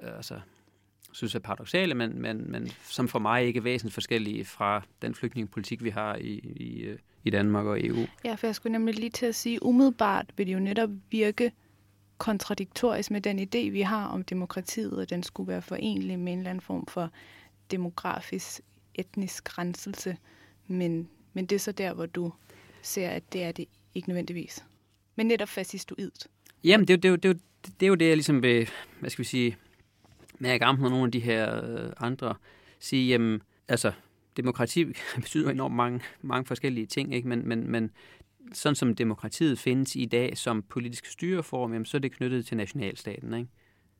øh, 0.03 0.17
altså, 0.17 0.39
synes 1.11 1.35
er 1.35 1.39
paradoxale, 1.39 1.93
men, 1.93 2.21
men, 2.21 2.51
men 2.51 2.71
som 2.83 3.07
for 3.07 3.19
mig 3.19 3.45
ikke 3.45 3.57
er 3.57 3.61
væsentligt 3.61 3.93
forskellige 3.93 4.45
fra 4.45 4.81
den 5.01 5.15
flygtningepolitik, 5.15 5.83
vi 5.83 5.89
har 5.89 6.15
i, 6.15 6.31
i, 6.33 6.95
i 7.23 7.29
Danmark 7.29 7.65
og 7.65 7.85
EU. 7.85 8.07
Ja, 8.25 8.35
for 8.35 8.47
jeg 8.47 8.55
skulle 8.55 8.71
nemlig 8.71 8.95
lige 8.95 9.09
til 9.09 9.25
at 9.25 9.35
sige, 9.35 9.63
umiddelbart 9.63 10.25
vil 10.37 10.47
det 10.47 10.53
jo 10.53 10.59
netop 10.59 10.89
virke 11.11 11.51
kontradiktorisk 12.17 13.11
med 13.11 13.21
den 13.21 13.39
idé, 13.39 13.69
vi 13.69 13.81
har 13.81 14.07
om 14.07 14.23
demokratiet, 14.23 14.93
og 14.93 15.09
den 15.09 15.23
skulle 15.23 15.47
være 15.47 15.61
forenlig 15.61 16.19
med 16.19 16.33
en 16.33 16.39
eller 16.39 16.49
anden 16.49 16.61
form 16.61 16.85
for 16.85 17.11
demografisk, 17.71 18.61
etnisk 18.95 19.57
renselse. 19.57 20.17
Men, 20.67 21.09
men 21.33 21.45
det 21.45 21.55
er 21.55 21.59
så 21.59 21.71
der, 21.71 21.93
hvor 21.93 22.05
du 22.05 22.33
ser, 22.81 23.09
at 23.09 23.33
det 23.33 23.43
er 23.43 23.51
det 23.51 23.65
ikke 23.95 24.09
nødvendigvis. 24.09 24.65
Men 25.15 25.27
netop 25.27 25.49
fascistoidt. 25.49 26.27
Jamen, 26.63 26.87
det, 26.87 27.03
det, 27.03 27.23
det, 27.23 27.41
det, 27.65 27.79
det 27.79 27.85
er 27.85 27.87
jo 27.87 27.95
det, 27.95 28.07
jeg 28.07 28.15
ligesom 28.15 28.43
vil, 28.43 28.69
hvad 28.99 29.09
skal 29.09 29.23
vi 29.23 29.27
sige, 29.27 29.57
mærke 30.41 30.81
med 30.81 30.89
nogle 30.89 31.05
af 31.05 31.11
de 31.11 31.19
her 31.19 31.65
øh, 31.65 31.91
andre, 31.97 32.35
sige, 32.79 33.07
jamen, 33.07 33.41
altså, 33.67 33.91
demokrati 34.37 34.85
betyder 35.15 35.51
enormt 35.51 35.75
mange, 35.75 36.01
mange 36.21 36.45
forskellige 36.45 36.85
ting, 36.85 37.13
ikke? 37.13 37.27
Men, 37.27 37.47
men, 37.47 37.71
men 37.71 37.91
sådan 38.53 38.75
som 38.75 38.95
demokratiet 38.95 39.59
findes 39.59 39.95
i 39.95 40.05
dag 40.05 40.37
som 40.37 40.63
politisk 40.63 41.05
styreform, 41.05 41.73
jamen, 41.73 41.85
så 41.85 41.97
er 41.97 41.99
det 41.99 42.11
knyttet 42.11 42.45
til 42.45 42.57
nationalstaten, 42.57 43.33
ikke? 43.33 43.49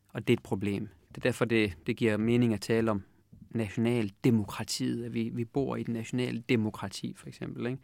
Og 0.08 0.28
det 0.28 0.32
er 0.32 0.36
et 0.36 0.42
problem. 0.42 0.88
Det 1.08 1.16
er 1.16 1.20
derfor, 1.20 1.44
det, 1.44 1.72
det 1.86 1.96
giver 1.96 2.16
mening 2.16 2.54
at 2.54 2.60
tale 2.60 2.90
om 2.90 3.02
nationaldemokratiet, 3.50 5.04
at 5.04 5.14
vi, 5.14 5.30
vi 5.32 5.44
bor 5.44 5.76
i 5.76 5.82
den 5.82 5.94
nationale 5.94 6.42
demokrati, 6.48 7.14
for 7.16 7.28
eksempel, 7.28 7.66
ikke? 7.66 7.78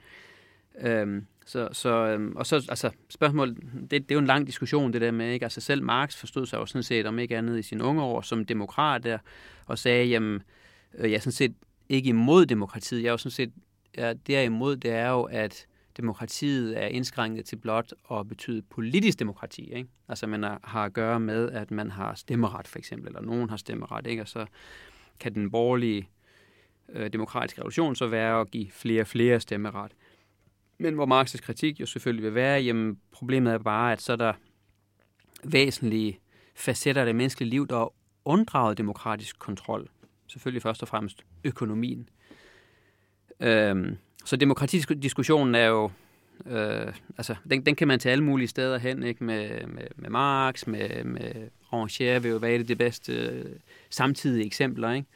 Øhm, 0.81 1.27
så, 1.47 1.69
så, 1.73 2.07
øhm, 2.07 2.37
og 2.37 2.47
så, 2.47 2.57
altså, 2.69 2.91
spørgsmålet, 3.09 3.57
det, 3.81 3.91
det 3.91 4.11
er 4.11 4.14
jo 4.14 4.19
en 4.19 4.27
lang 4.27 4.47
diskussion, 4.47 4.93
det 4.93 5.01
der 5.01 5.11
med, 5.11 5.33
ikke? 5.33 5.45
Altså, 5.45 5.61
selv 5.61 5.83
Marx 5.83 6.17
forstod 6.17 6.47
sig 6.47 6.59
jo 6.59 6.67
sådan 6.67 6.83
set, 6.83 7.07
om 7.07 7.19
ikke 7.19 7.37
andet 7.37 7.59
i 7.59 7.62
sine 7.62 7.85
unge 7.85 8.03
år, 8.03 8.21
som 8.21 8.45
demokrat 8.45 9.05
der, 9.05 9.19
og 9.67 9.79
sagde, 9.79 10.07
jamen, 10.07 10.43
øh, 10.95 11.11
jeg 11.11 11.17
er 11.17 11.21
sådan 11.21 11.33
set 11.33 11.55
ikke 11.88 12.09
imod 12.09 12.47
demokratiet, 12.47 13.03
jeg 13.03 13.09
er 13.09 13.12
jo 13.12 13.19
sådan 13.19 13.31
set, 13.31 13.53
ja, 13.97 14.12
det 14.12 14.33
jeg 14.33 14.41
er 14.41 14.45
imod, 14.45 14.77
det 14.77 14.91
er 14.91 15.09
jo, 15.11 15.23
at 15.23 15.67
demokratiet 15.97 16.83
er 16.83 16.87
indskrænket 16.87 17.45
til 17.45 17.57
blot 17.57 17.93
at 18.12 18.29
betyde 18.29 18.62
politisk 18.62 19.19
demokrati, 19.19 19.75
ikke? 19.75 19.88
Altså, 20.09 20.27
man 20.27 20.43
har 20.43 20.85
at 20.85 20.93
gøre 20.93 21.21
med, 21.21 21.51
at 21.51 21.71
man 21.71 21.91
har 21.91 22.14
stemmeret, 22.14 22.69
for 22.69 22.79
eksempel, 22.79 23.09
eller 23.09 23.23
nogen 23.23 23.51
har 23.51 23.57
stemmeret, 23.57 24.07
ikke? 24.07 24.23
Og 24.23 24.29
så 24.29 24.47
kan 25.21 25.35
den 25.35 25.51
borgerlige 25.51 26.09
øh, 26.88 27.12
demokratiske 27.12 27.61
revolution 27.61 27.97
så 27.97 28.07
være 28.07 28.41
at 28.41 28.51
give 28.51 28.71
flere 28.71 29.01
og 29.01 29.07
flere 29.07 29.41
stemmeret. 29.41 29.93
Men 30.79 30.95
hvor 30.95 31.07
Marx's 31.07 31.41
kritik 31.41 31.81
jo 31.81 31.87
selvfølgelig 31.87 32.25
vil 32.25 32.35
være, 32.35 32.61
jamen 32.61 32.99
problemet 33.12 33.53
er 33.53 33.59
bare, 33.59 33.93
at 33.93 34.03
så 34.03 34.12
er 34.12 34.17
der 34.17 34.33
væsentlige 35.45 36.21
facetter 36.55 37.03
af 37.03 37.07
det 37.07 37.17
menneskelige 37.17 37.51
liv, 37.51 37.69
der 37.69 37.81
er 37.81 37.93
unddraget 38.25 38.79
demokratisk 38.79 39.38
kontrol. 39.38 39.88
Selvfølgelig 40.27 40.62
først 40.62 40.83
og 40.83 40.88
fremmest 40.88 41.25
økonomien. 41.45 42.09
Øhm, 43.41 43.97
så 44.25 44.37
demokratidiskussionen 44.37 45.55
er 45.55 45.67
jo, 45.67 45.91
øh, 46.47 46.93
altså 47.19 47.35
den, 47.51 47.67
den 47.67 47.75
kan 47.75 47.88
man 47.88 47.99
til 47.99 48.09
alle 48.09 48.25
mulige 48.25 48.49
steder 48.49 48.79
hen, 48.79 49.03
ikke? 49.03 49.25
Med, 49.25 49.67
med, 49.67 49.85
med 49.97 50.11
Marx, 50.11 50.67
med, 50.67 51.05
med 51.05 51.49
Rancière 51.73 52.19
vil 52.19 52.31
jo 52.31 52.37
være 52.37 52.59
det, 52.59 52.69
det 52.69 52.79
bedste 52.79 53.12
øh, 53.12 53.57
samtidige 53.91 54.47
eksempler, 54.47 54.93
ikke? 54.93 55.09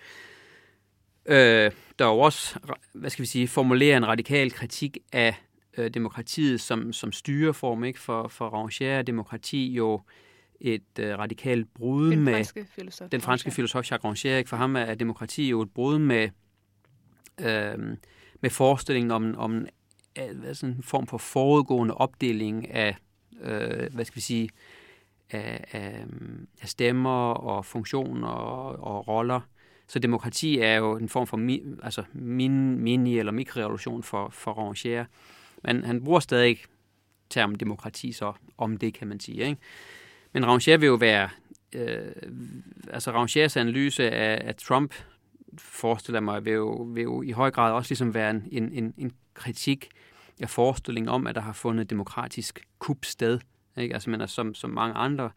Øh, 1.26 1.72
der 1.98 2.04
er 2.04 2.08
jo 2.08 2.18
også, 2.18 2.58
hvad 2.92 3.10
skal 3.10 3.22
vi 3.22 3.26
sige, 3.26 3.48
formulere 3.48 3.96
en 3.96 4.06
radikal 4.06 4.50
kritik 4.50 4.98
af 5.12 5.34
øh, 5.78 5.90
demokratiet 5.90 6.60
som, 6.60 6.92
som 6.92 7.12
styreform. 7.12 7.84
Ikke? 7.84 8.00
For, 8.00 8.28
for 8.28 8.50
Rancière 8.50 8.84
er 8.84 9.02
demokrati 9.02 9.72
jo 9.72 10.00
et 10.60 10.98
øh, 10.98 11.18
radikalt 11.18 11.74
brud 11.74 12.10
den 12.10 12.24
med... 12.24 12.32
Franske 12.32 12.66
filosof, 12.70 13.10
den 13.10 13.20
franske 13.20 13.50
filosof 13.50 13.90
Jacques 13.90 14.24
Rancière. 14.24 14.28
Ikke? 14.28 14.48
For 14.48 14.56
ham 14.56 14.76
er 14.76 14.94
demokrati 14.94 15.48
jo 15.48 15.60
et 15.60 15.70
brud 15.70 15.98
med, 15.98 16.28
øh, 17.40 17.96
med 18.40 18.50
forestillingen 18.50 19.10
om, 19.10 19.34
om 19.36 19.66
hvad, 20.14 20.54
sådan 20.54 20.76
en 20.76 20.82
form 20.82 21.06
for 21.06 21.18
forudgående 21.18 21.94
opdeling 21.94 22.70
af, 22.70 22.96
øh, 23.40 23.94
hvad 23.94 24.04
skal 24.04 24.16
vi 24.16 24.20
sige, 24.20 24.48
af, 25.30 25.64
af, 25.72 26.04
af 26.62 26.68
stemmer 26.68 27.32
og 27.32 27.64
funktioner 27.64 28.28
og, 28.28 28.84
og 28.84 29.08
roller. 29.08 29.40
Så 29.88 29.98
demokrati 29.98 30.58
er 30.58 30.74
jo 30.74 30.96
en 30.96 31.08
form 31.08 31.26
for 31.26 31.36
mi, 31.36 31.62
altså 31.82 32.02
min, 32.12 32.78
mini- 32.84 33.18
eller 33.18 33.32
mikrorevolution 33.32 34.02
for, 34.02 34.28
for 34.30 34.52
Rancière. 34.52 35.06
Men 35.62 35.84
han 35.84 36.04
bruger 36.04 36.20
stadig 36.20 36.58
termen 37.30 37.60
demokrati 37.60 38.12
så 38.12 38.32
om 38.58 38.76
det, 38.76 38.94
kan 38.94 39.08
man 39.08 39.20
sige. 39.20 39.42
Ikke? 39.42 39.60
Men 40.32 40.44
Rancière 40.44 40.76
vil 40.76 40.86
jo 40.86 40.94
være, 40.94 41.28
øh, 41.72 42.12
altså 42.90 43.10
Rancières 43.10 43.60
analyse 43.60 44.10
af, 44.10 44.48
af 44.48 44.54
Trump, 44.54 44.94
forestiller 45.58 46.20
mig, 46.20 46.44
vil 46.44 46.52
jo, 46.52 46.72
vil 46.72 47.02
jo 47.02 47.22
i 47.22 47.30
høj 47.30 47.50
grad 47.50 47.72
også 47.72 47.90
ligesom 47.90 48.14
være 48.14 48.30
en, 48.30 48.72
en, 48.72 48.94
en 48.98 49.12
kritik 49.34 49.88
af 50.40 50.50
forestillingen 50.50 51.08
om, 51.08 51.26
at 51.26 51.34
der 51.34 51.40
har 51.40 51.52
fundet 51.52 51.90
demokratisk 51.90 52.66
kup 52.78 53.04
sted. 53.04 53.38
Ikke? 53.76 53.94
Altså, 53.94 54.10
men 54.10 54.20
altså, 54.20 54.34
som, 54.34 54.54
som 54.54 54.70
mange 54.70 54.94
andre 54.94 55.30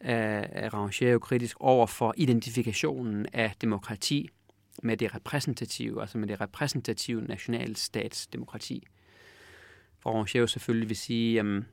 er, 0.00 0.46
er 0.52 0.70
Rancière 0.70 1.04
jo 1.04 1.18
kritisk 1.18 1.56
over 1.60 1.86
for 1.86 2.14
identifikationen 2.16 3.26
af 3.32 3.52
demokrati 3.60 4.28
med 4.82 4.96
det 4.96 5.14
repræsentative, 5.14 6.00
altså 6.00 6.18
med 6.18 6.28
det 6.28 6.40
repræsentative 6.40 7.22
nationalstatsdemokrati 7.22 8.86
hvor 10.12 10.38
jo 10.38 10.46
selvfølgelig 10.46 10.88
vil 10.88 10.96
sige, 10.96 11.34
jamen, 11.34 11.66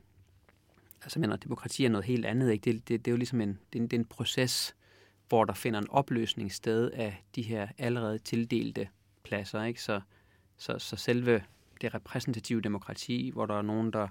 altså, 1.02 1.18
mener, 1.18 1.36
demokrati 1.36 1.84
er 1.84 1.88
noget 1.88 2.04
helt 2.04 2.26
andet. 2.26 2.52
Ikke? 2.52 2.72
Det, 2.72 2.88
det, 2.88 3.04
det 3.04 3.10
er 3.10 3.12
jo 3.12 3.16
ligesom 3.16 3.40
en, 3.40 3.58
det 3.72 3.78
en, 3.80 3.86
det 3.86 3.92
er 3.92 3.98
en 4.00 4.04
proces, 4.04 4.76
hvor 5.28 5.44
der 5.44 5.52
finder 5.52 5.80
en 5.80 5.90
opløsning 5.90 6.52
sted 6.52 6.90
af 6.90 7.24
de 7.34 7.42
her 7.42 7.68
allerede 7.78 8.18
tildelte 8.18 8.88
pladser. 9.22 9.62
Ikke? 9.62 9.82
Så, 9.82 10.00
så, 10.56 10.78
så 10.78 10.96
selve 10.96 11.42
det 11.80 11.94
repræsentative 11.94 12.60
demokrati, 12.60 13.30
hvor 13.32 13.46
der 13.46 13.54
er 13.54 13.62
nogen, 13.62 13.92
der 13.92 14.08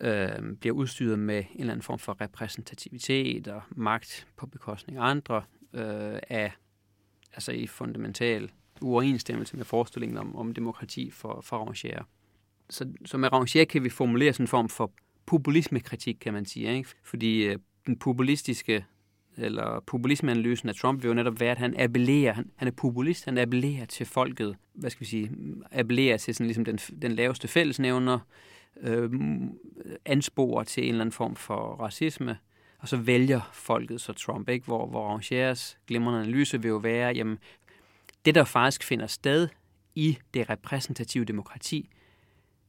øh, 0.00 0.56
bliver 0.60 0.74
udstyret 0.74 1.18
med 1.18 1.38
en 1.38 1.60
eller 1.60 1.72
anden 1.72 1.82
form 1.82 1.98
for 1.98 2.20
repræsentativitet 2.20 3.48
og 3.48 3.62
magt 3.70 4.26
på 4.36 4.46
bekostning 4.46 4.98
af 4.98 5.02
andre, 5.02 5.42
øh, 5.72 6.18
er 6.28 6.50
altså 7.32 7.52
i 7.52 7.66
fundamental 7.66 8.50
uoverensstemmelse 8.80 9.56
med 9.56 9.64
forestillingen 9.64 10.18
om, 10.18 10.36
om 10.36 10.54
demokrati 10.54 11.10
for, 11.10 11.40
for 11.40 11.56
arrangere 11.56 12.04
så, 12.70 12.86
så 13.04 13.18
med 13.18 13.32
Rancière 13.32 13.64
kan 13.64 13.84
vi 13.84 13.88
formulere 13.88 14.32
sådan 14.32 14.44
en 14.44 14.48
form 14.48 14.68
for 14.68 14.92
populismekritik, 15.26 16.16
kan 16.20 16.32
man 16.32 16.44
sige. 16.44 16.76
Ikke? 16.76 16.88
Fordi 17.02 17.44
øh, 17.44 17.58
den 17.86 17.98
populistiske 17.98 18.84
eller 19.36 19.80
populismeanalysen 19.86 20.68
af 20.68 20.74
Trump 20.74 21.02
vil 21.02 21.08
jo 21.08 21.14
netop 21.14 21.40
være, 21.40 21.50
at 21.50 21.58
han 21.58 21.80
appellerer, 21.80 22.32
han, 22.32 22.50
han 22.56 22.68
er 22.68 22.72
populist, 22.72 23.24
han 23.24 23.38
appellerer 23.38 23.86
til 23.86 24.06
folket, 24.06 24.56
hvad 24.74 24.90
skal 24.90 25.00
vi 25.00 25.06
sige, 25.06 25.30
appellerer 25.72 26.16
til 26.16 26.34
sådan 26.34 26.46
ligesom 26.46 26.64
den, 26.64 26.76
den 26.76 27.12
laveste 27.12 27.48
fællesnævner, 27.48 28.18
øh, 28.80 29.10
ansporer 30.04 30.64
til 30.64 30.82
en 30.82 30.88
eller 30.88 31.00
anden 31.00 31.12
form 31.12 31.36
for 31.36 31.76
racisme, 31.80 32.38
og 32.78 32.88
så 32.88 32.96
vælger 32.96 33.40
folket 33.52 34.00
så 34.00 34.12
Trump, 34.12 34.48
ikke? 34.48 34.64
Hvor, 34.64 34.86
hvor 34.86 35.08
Rangers 35.08 35.78
glimrende 35.86 36.20
analyse 36.20 36.62
vil 36.62 36.68
jo 36.68 36.76
være, 36.76 37.12
jamen, 37.12 37.38
det 38.24 38.34
der 38.34 38.44
faktisk 38.44 38.84
finder 38.84 39.06
sted 39.06 39.48
i 39.94 40.18
det 40.34 40.50
repræsentative 40.50 41.24
demokrati, 41.24 41.90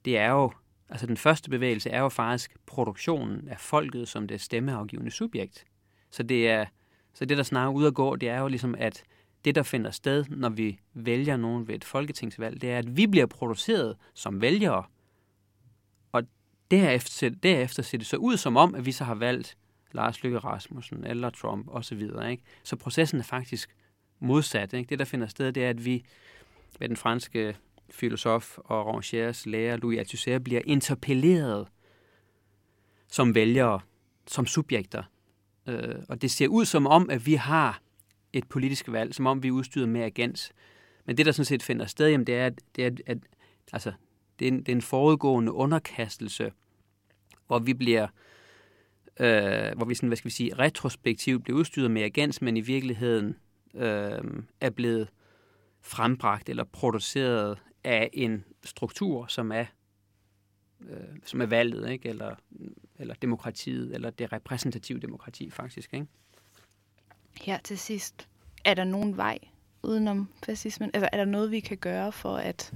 det 0.05 0.17
er 0.17 0.29
jo, 0.29 0.51
altså 0.89 1.07
den 1.07 1.17
første 1.17 1.49
bevægelse 1.49 1.89
er 1.89 1.99
jo 1.99 2.09
faktisk 2.09 2.55
produktionen 2.65 3.47
af 3.47 3.59
folket 3.59 4.07
som 4.07 4.27
det 4.27 4.41
stemmeafgivende 4.41 5.11
subjekt. 5.11 5.65
Så 6.11 6.23
det 6.23 6.49
er, 6.49 6.65
så 7.13 7.25
det 7.25 7.37
der 7.37 7.43
snarere 7.43 7.73
ud 7.73 7.85
at 7.85 7.93
gå, 7.93 8.15
det 8.15 8.29
er 8.29 8.39
jo 8.39 8.47
ligesom, 8.47 8.75
at 8.77 9.03
det, 9.45 9.55
der 9.55 9.63
finder 9.63 9.91
sted, 9.91 10.25
når 10.29 10.49
vi 10.49 10.79
vælger 10.93 11.37
nogen 11.37 11.67
ved 11.67 11.75
et 11.75 11.83
folketingsvalg, 11.83 12.61
det 12.61 12.71
er, 12.71 12.77
at 12.77 12.97
vi 12.97 13.07
bliver 13.07 13.25
produceret 13.25 13.97
som 14.13 14.41
vælgere. 14.41 14.83
Og 16.11 16.23
derefter, 16.71 17.29
derefter 17.29 17.83
ser 17.83 17.97
det 17.97 18.07
så 18.07 18.17
ud 18.17 18.37
som 18.37 18.57
om, 18.57 18.75
at 18.75 18.85
vi 18.85 18.91
så 18.91 19.03
har 19.03 19.15
valgt 19.15 19.57
Lars 19.91 20.23
Løkke 20.23 20.39
Rasmussen 20.39 21.03
eller 21.03 21.29
Trump 21.29 21.67
osv. 21.67 22.01
Ikke? 22.29 22.43
Så 22.63 22.75
processen 22.75 23.19
er 23.19 23.23
faktisk 23.23 23.75
modsat. 24.19 24.73
Ikke? 24.73 24.89
Det, 24.89 24.99
der 24.99 25.05
finder 25.05 25.27
sted, 25.27 25.51
det 25.51 25.65
er, 25.65 25.69
at 25.69 25.85
vi 25.85 26.05
med 26.79 26.87
den 26.87 26.97
franske 26.97 27.55
filosof 27.89 28.57
og 28.57 28.95
Rancières 28.95 29.43
lærer 29.45 29.77
Louis 29.77 29.99
Althusser 29.99 30.39
bliver 30.39 30.61
interpelleret 30.65 31.67
som 33.11 33.35
vælgere, 33.35 33.79
som 34.27 34.45
subjekter. 34.45 35.03
Øh, 35.67 35.95
og 36.09 36.21
det 36.21 36.31
ser 36.31 36.47
ud 36.47 36.65
som 36.65 36.87
om, 36.87 37.09
at 37.09 37.25
vi 37.25 37.33
har 37.33 37.81
et 38.33 38.47
politisk 38.47 38.91
valg, 38.91 39.15
som 39.15 39.27
om 39.27 39.43
vi 39.43 39.47
er 39.47 39.51
udstyret 39.51 39.89
med 39.89 40.01
agens. 40.01 40.51
Men 41.05 41.17
det, 41.17 41.25
der 41.25 41.31
sådan 41.31 41.45
set 41.45 41.63
finder 41.63 41.85
sted, 41.85 42.09
jamen, 42.09 42.27
det 42.27 42.35
er, 42.35 42.45
at, 42.45 42.61
det 42.75 42.85
er, 42.85 42.91
at 43.05 43.17
altså, 43.73 43.91
det 44.39 44.47
er, 44.47 44.51
en, 44.51 44.59
det 44.59 44.69
er 44.69 44.75
en 44.75 44.81
forudgående 44.81 45.51
underkastelse, 45.51 46.51
hvor 47.47 47.59
vi 47.59 47.73
bliver 47.73 48.07
øh, 49.19 49.77
hvor 49.77 49.85
vi 49.85 49.95
sådan, 49.95 50.09
hvad 50.09 50.17
skal 50.17 50.29
vi 50.29 50.33
sige, 50.33 50.55
retrospektivt 50.55 51.43
bliver 51.43 51.59
udstyret 51.59 51.91
med 51.91 52.01
agens, 52.01 52.41
men 52.41 52.57
i 52.57 52.61
virkeligheden 52.61 53.35
øh, 53.75 54.43
er 54.61 54.69
blevet 54.69 55.09
frembragt 55.81 56.49
eller 56.49 56.63
produceret 56.63 57.57
af 57.85 58.09
en 58.13 58.45
struktur, 58.63 59.27
som 59.27 59.51
er, 59.51 59.65
øh, 60.89 60.97
som 61.25 61.41
er 61.41 61.45
valget, 61.45 61.89
ikke? 61.89 62.09
Eller, 62.09 62.35
eller 62.99 63.13
demokratiet, 63.13 63.95
eller 63.95 64.09
det 64.09 64.33
repræsentative 64.33 64.99
demokrati 64.99 65.49
faktisk. 65.49 65.93
Ikke? 65.93 66.05
Her 67.41 67.57
til 67.63 67.77
sidst, 67.77 68.27
er 68.65 68.73
der 68.73 68.83
nogen 68.83 69.17
vej 69.17 69.39
udenom 69.83 70.29
fascismen? 70.45 70.91
Altså, 70.93 71.09
er 71.11 71.17
der 71.17 71.25
noget, 71.25 71.51
vi 71.51 71.59
kan 71.59 71.77
gøre 71.77 72.11
for 72.11 72.35
at, 72.37 72.73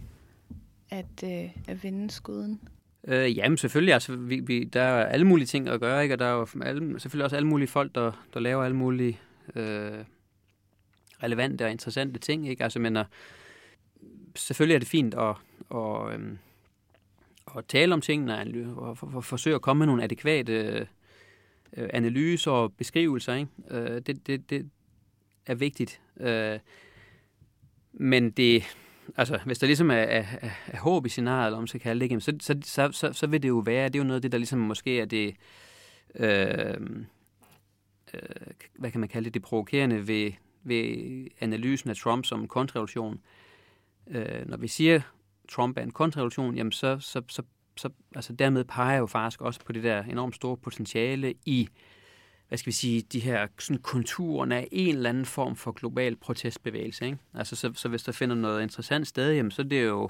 at, 0.89 1.23
øh, 1.23 1.49
at 1.67 1.83
vende 1.83 2.11
skuden? 2.11 2.61
Øh, 3.07 3.37
jamen 3.37 3.57
selvfølgelig, 3.57 3.93
altså, 3.93 4.15
vi, 4.15 4.39
vi, 4.39 4.63
der 4.63 4.81
er 4.81 5.05
alle 5.05 5.27
mulige 5.27 5.47
ting 5.47 5.67
at 5.67 5.79
gøre, 5.79 6.03
ikke? 6.03 6.15
og 6.15 6.19
der 6.19 6.25
er 6.25 6.33
jo 6.33 6.47
alle, 6.63 6.99
selvfølgelig 6.99 7.23
også 7.23 7.35
alle 7.35 7.47
mulige 7.47 7.67
folk, 7.67 7.95
der, 7.95 8.25
der 8.33 8.39
laver 8.39 8.63
alle 8.63 8.77
mulige 8.77 9.19
øh, 9.55 10.03
relevante 11.23 11.65
og 11.65 11.71
interessante 11.71 12.19
ting. 12.19 12.49
Ikke? 12.49 12.63
Altså, 12.63 12.79
men, 12.79 12.97
selvfølgelig 14.35 14.75
er 14.75 14.79
det 14.79 14.87
fint 14.87 15.13
at, 15.13 15.35
og, 15.69 16.13
øhm, 16.13 16.37
at 17.57 17.65
tale 17.65 17.93
om 17.93 18.01
tingene 18.01 18.73
og 18.77 18.97
for, 18.97 19.09
for, 19.09 19.21
forsøge 19.21 19.55
at 19.55 19.61
komme 19.61 19.79
med 19.79 19.87
nogle 19.87 20.03
adekvate 20.03 20.87
øh, 21.77 21.89
analyser 21.93 22.51
og 22.51 22.73
beskrivelser. 22.73 23.33
Ikke? 23.33 23.51
Øh, 23.69 24.01
det, 24.01 24.27
det, 24.27 24.49
det 24.49 24.69
er 25.45 25.55
vigtigt. 25.55 26.01
Øh, 26.19 26.59
men 27.93 28.31
det, 28.31 28.63
altså, 29.17 29.39
hvis 29.45 29.59
der 29.59 29.67
ligesom 29.67 29.91
er, 29.91 29.95
er, 29.95 30.25
er, 30.41 30.49
er 30.67 30.79
håb 30.79 31.05
i 31.05 31.09
scenariet, 31.09 31.47
eller 31.47 31.57
om 31.57 31.61
man 31.61 31.67
skal 31.67 31.81
kalde 31.81 32.09
det, 32.09 32.23
så, 32.23 32.33
så, 32.39 32.59
så, 32.63 32.89
så, 32.91 33.13
så 33.13 33.27
vil 33.27 33.43
det 33.43 33.49
jo 33.49 33.57
være, 33.57 33.87
det 33.87 33.95
er 33.95 33.99
jo 33.99 34.07
noget 34.07 34.15
af 34.15 34.21
det, 34.21 34.31
der 34.31 34.37
ligesom 34.37 34.59
måske 34.59 34.99
er 34.99 35.05
det, 35.05 35.35
øh, 36.15 37.05
øh, 38.13 38.21
hvad 38.75 38.91
kan 38.91 38.99
man 38.99 39.09
kalde 39.09 39.25
det, 39.25 39.33
det 39.33 39.41
provokerende 39.41 40.07
ved, 40.07 40.31
ved 40.63 41.27
analysen 41.39 41.89
af 41.89 41.95
Trump 41.95 42.25
som 42.25 42.47
kontrarevolution. 42.47 43.13
Øh, 43.13 43.19
øh, 44.09 44.49
når 44.49 44.57
vi 44.57 44.67
siger, 44.67 45.01
Trump 45.49 45.77
er 45.77 45.81
en 45.81 45.91
kontrarevolution, 45.91 46.55
jamen 46.55 46.71
så, 46.71 46.99
så, 46.99 47.21
så, 47.27 47.43
så 47.77 47.89
altså 48.15 48.33
dermed 48.33 48.63
peger 48.63 48.91
jeg 48.91 48.99
jo 48.99 49.05
faktisk 49.05 49.41
også 49.41 49.59
på 49.65 49.71
det 49.71 49.83
der 49.83 50.03
enormt 50.03 50.35
store 50.35 50.57
potentiale 50.57 51.33
i 51.45 51.69
hvad 52.49 52.57
skal 52.57 52.65
vi 52.65 52.75
sige, 52.75 53.01
de 53.01 53.19
her 53.19 53.47
sådan, 53.59 53.81
konturerne 53.81 54.55
af 54.55 54.67
en 54.71 54.95
eller 54.95 55.09
anden 55.09 55.25
form 55.25 55.55
for 55.55 55.71
global 55.71 56.15
protestbevægelse. 56.15 57.05
Ikke? 57.05 57.17
Altså, 57.33 57.55
så, 57.55 57.71
så 57.75 57.89
hvis 57.89 58.03
der 58.03 58.11
finder 58.11 58.35
noget 58.35 58.61
interessant 58.61 59.07
sted, 59.07 59.33
jamen, 59.33 59.51
så 59.51 59.63
det 59.63 59.73
er 59.73 59.81
det 59.81 59.87
jo... 59.87 60.09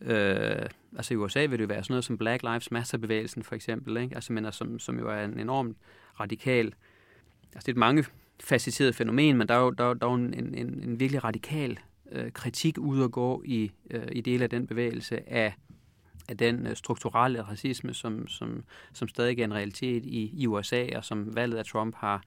Øh, 0.00 0.66
altså 0.96 1.14
i 1.14 1.16
USA 1.16 1.40
vil 1.40 1.58
det 1.58 1.60
jo 1.60 1.66
være 1.66 1.82
sådan 1.82 1.92
noget 1.92 2.04
som 2.04 2.18
Black 2.18 2.42
Lives 2.42 2.70
Matter-bevægelsen 2.70 3.42
for 3.42 3.54
eksempel, 3.54 3.96
ikke? 3.96 4.14
Altså, 4.14 4.32
men, 4.32 4.52
som, 4.52 4.78
som 4.78 4.98
jo 4.98 5.08
er 5.08 5.24
en 5.24 5.40
enormt 5.40 5.76
radikal... 6.20 6.74
Altså 7.54 7.66
det 7.66 7.68
er 7.68 7.72
et 7.72 7.76
mange 7.76 8.04
facetteret 8.40 8.94
fænomen, 8.94 9.36
men 9.36 9.48
der 9.48 9.54
er 9.54 9.58
jo, 9.58 9.70
der, 9.70 9.94
der 9.94 10.06
er 10.06 10.10
jo 10.10 10.16
en, 10.16 10.34
en, 10.34 10.54
en 10.82 11.00
virkelig 11.00 11.24
radikal 11.24 11.78
øh, 12.12 12.32
kritik 12.32 12.78
ud 12.78 13.04
at 13.04 13.10
gå 13.10 13.42
i, 13.44 13.70
øh, 13.90 14.08
i 14.12 14.20
dele 14.20 14.44
af 14.44 14.50
den 14.50 14.66
bevægelse 14.66 15.32
af 15.32 15.54
af 16.28 16.36
den 16.36 16.66
øh, 16.66 16.76
strukturelle 16.76 17.42
racisme, 17.42 17.94
som, 17.94 18.28
som, 18.28 18.64
som 18.92 19.08
stadig 19.08 19.38
er 19.38 19.44
en 19.44 19.54
realitet 19.54 20.04
i, 20.04 20.30
i 20.34 20.46
USA, 20.46 20.86
og 20.96 21.04
som 21.04 21.36
valget 21.36 21.56
af 21.56 21.64
Trump 21.64 21.94
har 21.94 22.22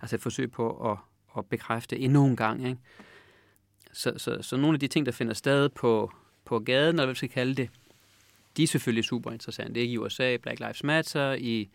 altså 0.00 0.16
et 0.16 0.22
forsøg 0.22 0.50
på 0.50 0.90
at, 0.90 0.98
at 1.38 1.46
bekræfte 1.46 1.98
endnu 1.98 2.26
en 2.26 2.36
gang. 2.36 2.66
Ikke? 2.66 2.80
Så, 3.92 4.12
så, 4.16 4.38
så 4.42 4.56
nogle 4.56 4.76
af 4.76 4.80
de 4.80 4.88
ting, 4.88 5.06
der 5.06 5.12
finder 5.12 5.34
sted 5.34 5.68
på, 5.68 6.12
på 6.44 6.58
gaden, 6.58 6.88
eller 6.88 7.04
hvad 7.04 7.14
vi 7.14 7.16
skal 7.16 7.28
kalde 7.28 7.54
det, 7.54 7.70
de 8.56 8.62
er 8.62 8.66
selvfølgelig 8.66 9.04
super 9.04 9.30
interessante. 9.30 9.80
Ikke 9.80 9.92
i 9.92 9.98
USA, 9.98 10.36
Black 10.36 10.60
Lives 10.60 10.84
Matter, 10.84 11.32
i 11.32 11.68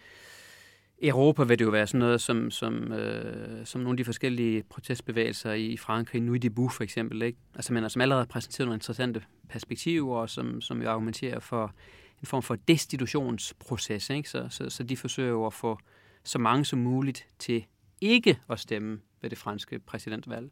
Europa 1.02 1.44
vil 1.44 1.60
det 1.60 1.66
jo 1.66 1.70
være 1.70 1.88
sådan 1.88 2.00
noget 2.00 2.22
som, 2.22 2.52
som, 2.52 2.94
øh, 2.94 3.66
som 3.66 3.82
nogle 3.82 3.94
af 3.94 3.98
de 3.98 4.06
forskellige 4.06 4.64
protestbevægelser 4.64 5.54
i 5.54 5.78
Frankrig, 5.78 6.22
nu 6.22 6.34
i 6.34 6.38
Debout 6.38 6.72
for 6.72 6.84
eksempel, 6.84 7.22
ikke? 7.22 7.38
Altså, 7.56 7.74
men 7.74 7.90
som 7.90 8.02
allerede 8.02 8.22
har 8.22 8.28
præsenteret 8.28 8.68
nogle 8.68 8.76
interessante 8.76 9.24
perspektiver, 9.50 10.18
og 10.18 10.30
som, 10.30 10.62
som 10.62 10.82
jo 10.82 10.90
argumenterer 10.90 11.40
for 11.40 11.74
en 12.22 12.26
form 12.26 12.44
for 12.44 12.56
destitutionsproces, 12.56 14.10
ikke? 14.10 14.30
Så, 14.30 14.48
så, 14.50 14.70
så 14.70 14.84
de 14.84 14.98
forsøger 14.98 15.30
jo 15.30 15.46
at 15.46 15.54
få 15.54 15.80
så 16.24 16.40
mange 16.40 16.66
som 16.66 16.80
muligt 16.80 17.28
til 17.40 17.66
ikke 18.02 18.40
at 18.50 18.60
stemme 18.60 19.00
ved 19.22 19.30
det 19.30 19.38
franske 19.38 19.80
præsidentvalg. 19.80 20.52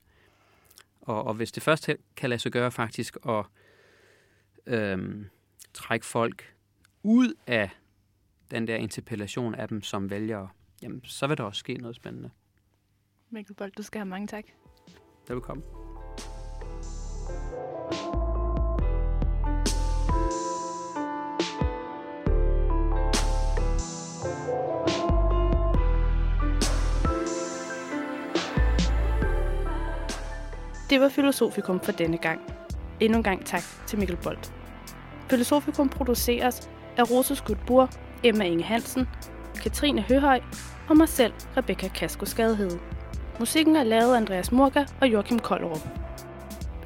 Og, 1.01 1.23
og 1.23 1.33
hvis 1.33 1.51
det 1.51 1.63
først 1.63 1.89
kan 2.15 2.29
lade 2.29 2.39
sig 2.39 2.51
gøre 2.51 2.71
faktisk 2.71 3.17
at 3.29 3.45
øhm, 4.65 5.25
trække 5.73 6.05
folk 6.05 6.53
ud 7.03 7.33
af 7.47 7.69
den 8.51 8.67
der 8.67 8.75
interpellation 8.75 9.55
af 9.55 9.67
dem 9.67 9.81
som 9.81 10.09
vælgere, 10.09 10.49
jamen 10.81 11.01
så 11.03 11.27
vil 11.27 11.37
der 11.37 11.43
også 11.43 11.59
ske 11.59 11.73
noget 11.73 11.95
spændende. 11.95 12.29
Mikkel 13.29 13.55
Bold, 13.55 13.71
du 13.71 13.83
skal 13.83 13.99
have 13.99 14.09
mange 14.09 14.27
tak. 14.27 14.45
Velkommen. 15.27 15.63
Det 30.89 31.01
var 31.01 31.09
Filosofikum 31.09 31.79
for 31.79 31.91
denne 31.91 32.17
gang. 32.17 32.41
Endnu 32.99 33.17
en 33.17 33.23
gang 33.23 33.45
tak 33.45 33.61
til 33.87 33.99
Mikkel 33.99 34.17
Bold. 34.23 34.37
Filosofikum 35.29 35.89
produceres 35.89 36.69
af 36.97 37.11
Rosa 37.11 37.35
Skudbur 37.35 37.89
Emma 38.23 38.43
Inge 38.43 38.63
Hansen, 38.63 39.07
Katrine 39.63 40.01
Høhøj 40.01 40.41
og 40.89 40.97
mig 40.97 41.09
selv, 41.09 41.33
Rebecca 41.57 41.87
Kasko 41.87 42.25
Skadhed. 42.25 42.79
Musikken 43.39 43.75
er 43.75 43.83
lavet 43.83 44.13
af 44.13 44.17
Andreas 44.17 44.51
Murga 44.51 44.85
og 45.01 45.07
Joachim 45.07 45.39
Kollerup. 45.39 45.87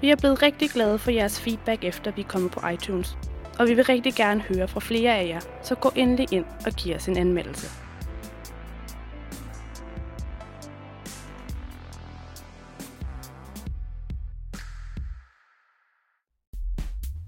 Vi 0.01 0.09
er 0.09 0.15
blevet 0.15 0.41
rigtig 0.41 0.69
glade 0.69 0.99
for 0.99 1.11
jeres 1.11 1.39
feedback 1.39 1.83
efter 1.83 2.11
vi 2.11 2.21
er 2.21 2.27
kommet 2.27 2.51
på 2.51 2.67
iTunes, 2.67 3.17
og 3.59 3.67
vi 3.67 3.73
vil 3.73 3.85
rigtig 3.85 4.13
gerne 4.13 4.41
høre 4.41 4.67
fra 4.67 4.79
flere 4.79 5.15
af 5.15 5.27
jer, 5.27 5.39
så 5.61 5.75
gå 5.75 5.91
endelig 5.95 6.33
ind 6.33 6.45
og 6.65 6.71
giv 6.71 6.95
os 6.95 7.07
en 7.07 7.17
anmeldelse. 7.17 7.67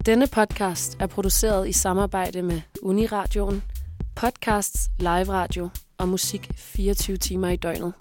Denne 0.06 0.28
podcast 0.28 0.98
er 1.00 1.08
produceret 1.08 1.70
i 1.70 1.72
samarbejde 1.72 2.42
med 2.42 2.62
Uniradioen– 2.82 3.64
podcasts, 4.16 4.90
live 5.00 5.30
radio 5.30 5.70
og 5.98 6.10
musik 6.10 6.52
24 6.56 7.18
timer 7.18 7.48
i 7.48 7.56
døgnet. 7.56 7.94